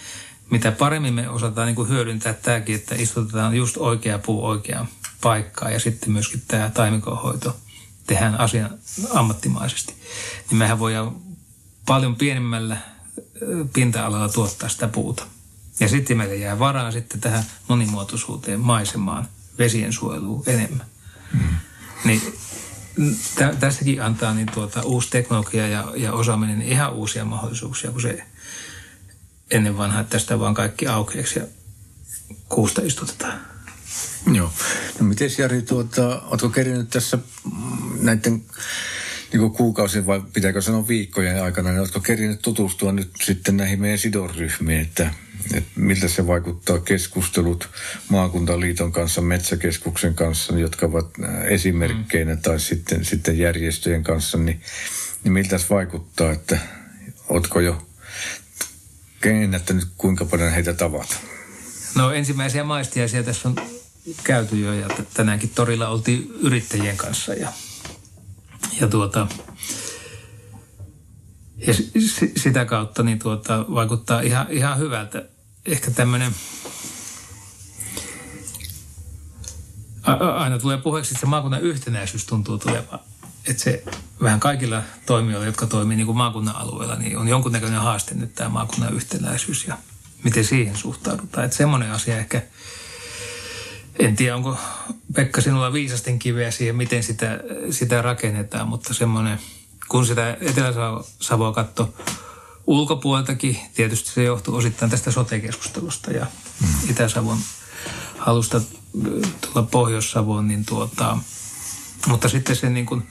[0.51, 4.89] mitä paremmin me osataan niin kuin hyödyntää tämäkin, että istutetaan just oikea puu oikeaan
[5.21, 7.57] paikkaan ja sitten myöskin tämä taimikonhoito
[8.11, 8.79] tehdään asian
[9.11, 9.95] ammattimaisesti,
[10.51, 11.17] niin mehän voidaan
[11.87, 12.77] paljon pienemmällä
[13.73, 15.27] pinta-alalla tuottaa sitä puuta.
[15.81, 20.87] Ja sitten meille jää varaa sitten tähän monimuotoisuuteen, maisemaan, vesien suojeluun enemmän.
[21.33, 21.41] Mm.
[22.05, 22.39] Niin
[23.35, 28.03] tä, tässäkin antaa niin tuota, uusi teknologia ja, ja osaaminen niin ihan uusia mahdollisuuksia, kun
[28.03, 28.25] se
[29.51, 31.47] ennen vanhaa tästä vaan kaikki aukeaksi ja
[32.49, 33.41] kuusta istutetaan.
[34.33, 34.53] Joo.
[35.01, 37.19] No miten Jari, tuota, oletko kerinyt tässä
[38.01, 38.43] näiden
[39.33, 43.99] niin kuukausien vai pitääkö sanoa viikkojen aikana, niin oletko kerinyt tutustua nyt sitten näihin meidän
[43.99, 45.11] sidosryhmiin, että
[45.55, 47.69] että miltä se vaikuttaa keskustelut
[48.09, 52.41] maakuntaliiton kanssa, metsäkeskuksen kanssa, jotka ovat äh, esimerkkeinä, mm.
[52.43, 54.61] tai sitten, sitten järjestöjen kanssa, niin,
[55.25, 56.59] niin miltä se vaikuttaa, että
[57.29, 57.87] oletko jo
[59.21, 61.17] kennättänyt kuinka paljon heitä tavata?
[61.95, 63.57] No ensimmäisiä maistiaisia tässä on
[64.25, 67.53] käyty jo ja tänäänkin torilla oltiin yrittäjien kanssa ja,
[68.81, 69.27] ja tuota,
[71.67, 71.75] ja
[72.37, 75.25] sitä kautta niin tuota, vaikuttaa ihan, ihan hyvältä.
[75.67, 76.35] Ehkä tämmöinen,
[80.37, 83.01] aina tulee puheeksi, että se maakunnan yhtenäisyys tuntuu tulevan.
[83.47, 83.85] Että se
[84.23, 88.51] vähän kaikilla toimijoilla, jotka toimii niin kuin maakunnan alueella, niin on jonkunnäköinen haaste nyt tämä
[88.51, 89.79] maakunnan yhtenäisyys ja
[90.25, 91.45] miten siihen suhtaudutaan.
[91.45, 92.43] Että semmoinen asia ehkä,
[93.99, 94.57] en tiedä onko
[95.15, 99.39] Pekka sinulla viisasten kiveä siihen, miten sitä, sitä rakennetaan, mutta semmoinen–
[99.91, 101.95] kun sitä Etelä-Savoa katto
[102.67, 106.27] ulkopuoleltakin, tietysti se johtuu osittain tästä sote-keskustelusta ja
[106.61, 106.91] mm.
[106.91, 107.39] Itä-Savon
[108.19, 111.19] halusta äh, tulla Pohjois-Savoon, niin tuota,
[112.07, 113.11] mutta sitten se niin kuin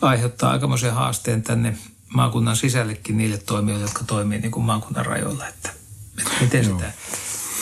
[0.00, 1.76] aiheuttaa aikamoisen haasteen tänne
[2.14, 5.70] maakunnan sisällekin niille toimijoille, jotka toimii niin kuin maakunnan rajoilla, että,
[6.18, 6.78] että miten Joo.
[6.78, 6.92] sitä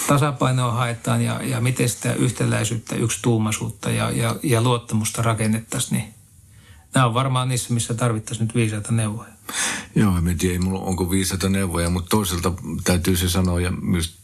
[0.06, 6.14] tasapainoa haetaan ja, ja miten sitä yhtäläisyyttä, yksituumaisuutta ja, ja, ja luottamusta rakennettaisiin, niin
[6.94, 9.30] nämä on varmaan niissä, missä tarvittaisiin nyt viisaita neuvoja.
[9.94, 12.52] Joo, en tiedä, mulla onko viisaita neuvoja, mutta toisaalta
[12.84, 14.18] täytyy se sanoa ja myös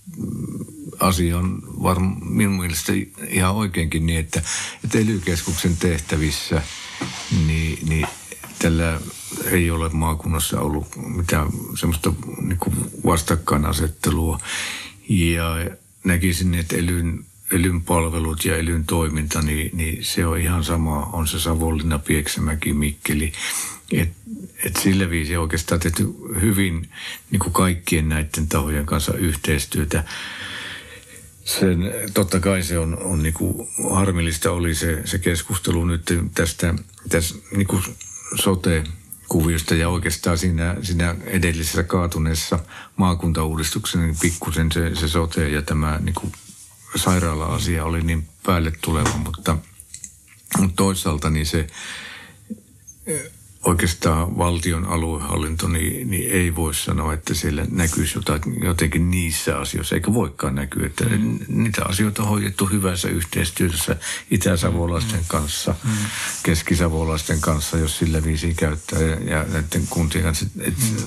[1.01, 2.93] asia on varmaan minun mielestä
[3.28, 4.43] ihan oikeinkin niin, että,
[4.85, 5.22] että ely
[5.78, 6.62] tehtävissä
[7.47, 8.07] niin, niin
[8.59, 9.01] tällä
[9.45, 12.59] ei ole maakunnassa ollut mitään semmoista niin
[13.05, 14.39] vastakkainasettelua.
[15.12, 15.70] Ja
[16.04, 21.28] näkisin, että elyn, elyn palvelut ja elyn toiminta, niin, niin se on ihan sama, on
[21.28, 23.32] se Savonlinna, Pieksämäki, Mikkeli.
[23.92, 24.08] Et,
[24.64, 26.88] et sillä viisi oikeastaan tehty hyvin
[27.30, 30.04] niin kuin kaikkien näiden tahojen kanssa yhteistyötä.
[31.44, 36.02] Sen, totta kai se on, on niin kuin harmillista oli se, se keskustelu nyt
[36.34, 36.74] tästä,
[37.08, 37.82] tästä niin kuin
[38.34, 38.84] sote
[39.33, 42.59] kuviosta ja oikeastaan siinä, siinä edellisessä kaatuneessa
[42.97, 46.33] maakuntauudistuksessa niin pikkusen se, se sote ja tämä niin kuin
[46.97, 49.59] sairaala-asia oli niin päälle tuleva, mutta,
[50.59, 51.66] mutta toisaalta niin se
[53.62, 59.94] oikeastaan valtion aluehallinto, niin, niin ei voi sanoa, että siellä näkyisi jotain, jotenkin niissä asioissa,
[59.94, 61.38] eikä voikaan näkyä, että mm.
[61.48, 63.96] niitä asioita on hoidettu hyvässä yhteistyössä
[64.30, 65.24] itäsavolaisten mm.
[65.28, 65.90] kanssa, mm.
[66.42, 70.46] keskisavolaisten kanssa, jos sillä viisi käyttää ja, ja näiden kuntien kanssa.
[70.60, 71.06] Et, mm.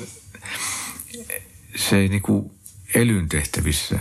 [1.75, 2.55] Se ei niinku
[2.95, 3.99] elyn tehtävissä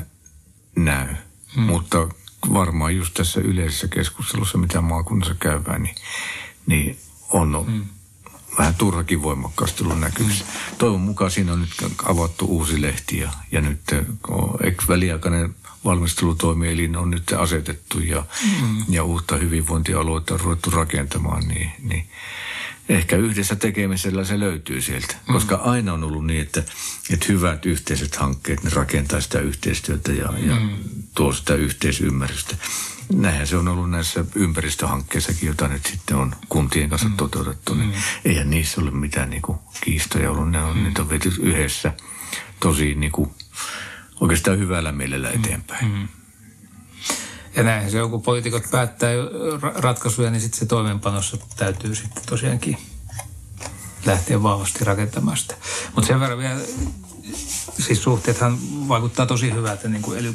[0.76, 1.14] näy,
[1.56, 1.62] mm.
[1.62, 2.08] mutta
[2.52, 5.94] varmaan just tässä yleisessä keskustelussa, mitä maakunnassa käydään, niin,
[6.66, 6.98] niin
[7.30, 7.84] on mm
[8.58, 10.44] vähän turhakin voimakkaasti ollut näkyvissä.
[10.44, 10.76] Mm.
[10.78, 11.74] Toivon mukaan siinä on nyt
[12.04, 13.80] avattu uusi lehti ja, ja nyt
[14.88, 18.24] väliaikainen valmistelutoimielin on nyt asetettu ja,
[18.60, 18.84] mm.
[18.88, 22.08] ja uutta hyvinvointialuetta on ruvettu rakentamaan, niin, niin
[22.88, 25.14] ehkä yhdessä tekemisellä se löytyy sieltä.
[25.28, 25.32] Mm.
[25.32, 26.62] Koska aina on ollut niin, että,
[27.10, 30.70] että hyvät yhteiset hankkeet, ne rakentaa sitä yhteistyötä ja, ja mm.
[31.14, 32.56] tuo sitä yhteisymmärrystä.
[33.12, 37.16] Näinhän se on ollut näissä ympäristöhankkeissakin, joita nyt sitten on kuntien kanssa mm.
[37.16, 37.74] toteutettu.
[37.74, 37.94] Niin mm.
[38.24, 40.50] Eihän niissä ole mitään niin kuin, kiistoja ollut.
[40.50, 40.84] Ne on, mm.
[40.84, 41.92] Niitä on vety yhdessä
[42.60, 43.30] tosi niin kuin,
[44.20, 45.34] oikeastaan hyvällä mielellä mm.
[45.34, 45.88] eteenpäin.
[45.88, 46.08] Mm.
[47.56, 49.10] Ja näinhän se on, kun poliitikot päättää
[49.74, 52.78] ratkaisuja, niin sitten se toimeenpanossa täytyy sitten tosiaankin
[54.06, 55.54] lähteä vahvasti rakentamaan sitä.
[55.94, 56.60] Mutta sen verran vielä,
[57.78, 60.34] siis suhteethan vaikuttaa tosi hyvältä niin kuin ely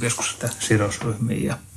[0.59, 1.57] sidosryhmiin ja–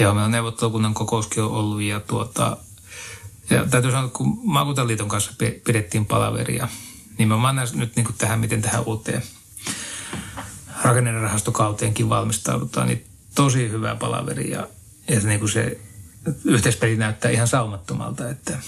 [0.00, 2.56] Joo, meillä on neuvottelukunnan kokouskin on ollut ja tuota,
[3.50, 5.32] ja täytyy sanoa, että kun maakuntaliiton kanssa
[5.64, 6.68] pidettiin palaveria,
[7.18, 9.22] niin mä oon nyt niin kuin tähän, miten tähän uuteen
[10.82, 13.04] rakennerahastokauteenkin valmistaudutaan, niin
[13.40, 14.66] tosi hyvää palaveria.
[15.08, 15.78] Ja se, niin kuin se
[16.44, 18.58] yhteispeli näyttää ihan saumattomalta, että,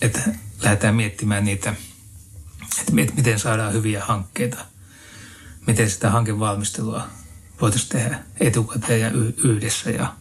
[0.00, 0.20] että
[0.62, 1.74] lähdetään miettimään niitä,
[2.80, 4.56] että miten saadaan hyviä hankkeita,
[5.66, 7.06] miten sitä hankevalmistelua
[7.60, 9.10] voitaisiin tehdä etukäteen ja
[9.44, 10.14] yhdessä ja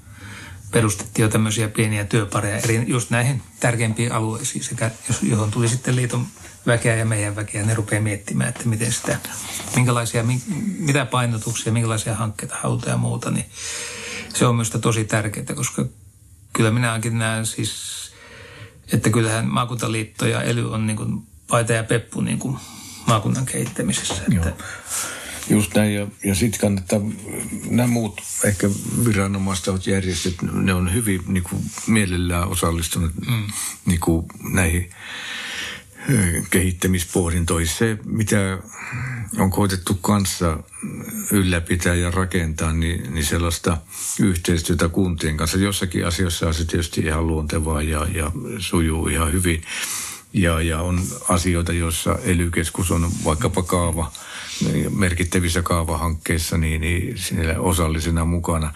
[0.74, 6.28] perustettiin jo tämmöisiä pieniä työpareja eri, just näihin tärkeimpiin alueisiin, sekä johon tuli sitten liiton
[6.68, 7.64] väkeä ja meidän väkeä.
[7.64, 9.18] Ne rupeaa miettimään, että miten sitä,
[9.76, 10.24] minkälaisia,
[10.80, 13.46] mitä painotuksia, minkälaisia hankkeita halutaan ja muuta, niin
[14.34, 15.86] se on minusta tosi tärkeää, koska
[16.54, 17.74] kyllä minä ainakin näen siis,
[18.94, 22.58] että kyllähän maakuntaliitto ja ELY on niin kuin paita ja peppu niin kuin
[23.08, 24.24] maakunnan kehittämisessä.
[24.32, 24.54] Että
[25.50, 27.00] Just näin, ja, ja sitten kannattaa,
[27.70, 28.70] nämä muut ehkä
[29.06, 33.48] viranomaiset järjestöt, ne on hyvin niin kuin, mielellään osallistunut mm.
[33.86, 34.90] niin kuin, näihin
[36.50, 37.68] kehittämispohdintoihin.
[37.68, 38.58] Se, mitä
[39.38, 40.64] on koitettu kanssa
[41.32, 43.78] ylläpitää ja rakentaa, niin, niin sellaista
[44.20, 45.58] yhteistyötä kuntien kanssa.
[45.58, 49.62] Jossakin asioissa on se tietysti ihan luontevaa ja, ja sujuu ihan hyvin.
[50.34, 52.52] Ja, ja on asioita, joissa ely
[52.90, 54.12] on vaikkapa kaava–
[54.90, 58.74] merkittävissä kaavahankkeissa niin, niin siellä osallisena mukana.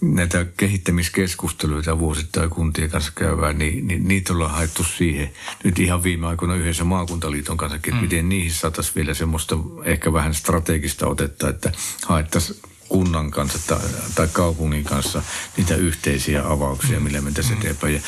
[0.00, 5.30] Näitä kehittämiskeskusteluita vuosittain kuntien kanssa käyvään, niin, niin niitä ollaan haettu siihen.
[5.64, 7.96] Nyt ihan viime aikoina yhdessä maakuntaliiton kanssa, että mm.
[7.96, 11.72] miten niihin saataisiin vielä semmoista ehkä vähän strategista otetta, että
[12.06, 12.58] haettaisiin
[12.88, 15.22] kunnan kanssa tai, tai kaupungin kanssa
[15.56, 17.60] niitä yhteisiä avauksia, millä me tässä mm.
[17.60, 17.94] eteenpäin.
[17.94, 18.00] Ja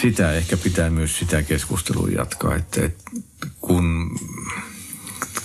[0.00, 3.04] sitä ehkä pitää myös sitä keskustelua jatkaa, että, että
[3.60, 4.10] kun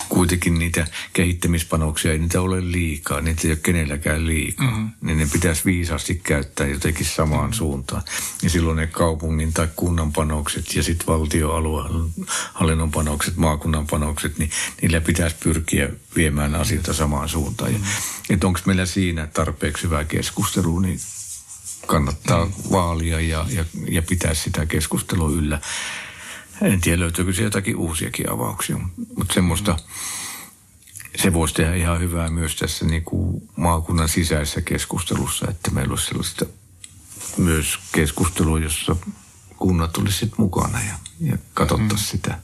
[0.08, 4.70] kuitenkin niitä kehittämispanoksia ei niitä ole liikaa, niitä ei ole kenelläkään liikaa.
[4.70, 4.90] Mm-hmm.
[5.00, 7.52] Niin ne pitäisi viisaasti käyttää jotenkin samaan mm-hmm.
[7.52, 8.02] suuntaan.
[8.42, 14.50] Ja silloin ne kaupungin tai kunnan panokset ja sitten valtioaluehallinnon panokset, maakunnan panokset, niin
[14.82, 17.70] niillä pitäisi pyrkiä viemään asioita samaan suuntaan.
[17.70, 17.86] Mm-hmm.
[18.30, 21.00] Että onko meillä siinä tarpeeksi hyvää keskustelua, niin
[21.86, 22.70] kannattaa mm-hmm.
[22.72, 25.60] vaalia ja, ja, ja pitää sitä keskustelua yllä.
[26.62, 28.76] En tiedä, löytyykö siellä jotakin uusiakin avauksia,
[29.16, 29.76] mutta semmoista,
[31.16, 36.06] se voisi tehdä ihan hyvää myös tässä niin kuin maakunnan sisäisessä keskustelussa, että meillä olisi
[36.06, 36.46] sellaista
[37.36, 38.96] myös keskustelua, jossa
[39.56, 42.10] kunnat olisivat mukana ja, ja katsottaisiin mm.
[42.10, 42.38] sitä.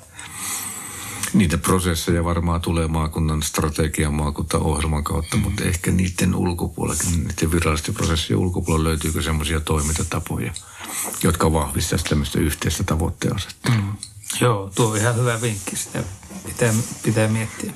[1.35, 5.43] Niitä prosesseja varmaan tulee maakunnan strategian maakuntaohjelman kautta, mm.
[5.43, 10.53] mutta ehkä niiden ulkopuolella, niiden virallisten prosessien ulkopuolella löytyykö semmoisia toimintatapoja,
[11.23, 13.77] jotka vahvistaisivat tämmöistä yhteistä tavoitteen asettelua.
[13.77, 13.93] Mm.
[14.41, 15.77] Joo, tuo on ihan hyvä vinkki.
[15.77, 16.03] Sitä
[16.47, 16.73] pitää,
[17.03, 17.73] pitää miettiä.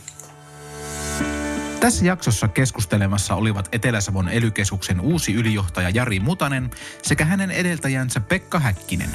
[1.81, 6.71] Tässä jaksossa keskustelemassa olivat Etelä-Savon elykeskuksen uusi ylijohtaja Jari Mutanen
[7.03, 9.11] sekä hänen edeltäjänsä Pekka Häkkinen.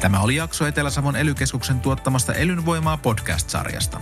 [0.00, 4.00] Tämä oli jakso Etelä-Savon elykeskuksen tuottamasta Elynvoimaa podcast-sarjasta.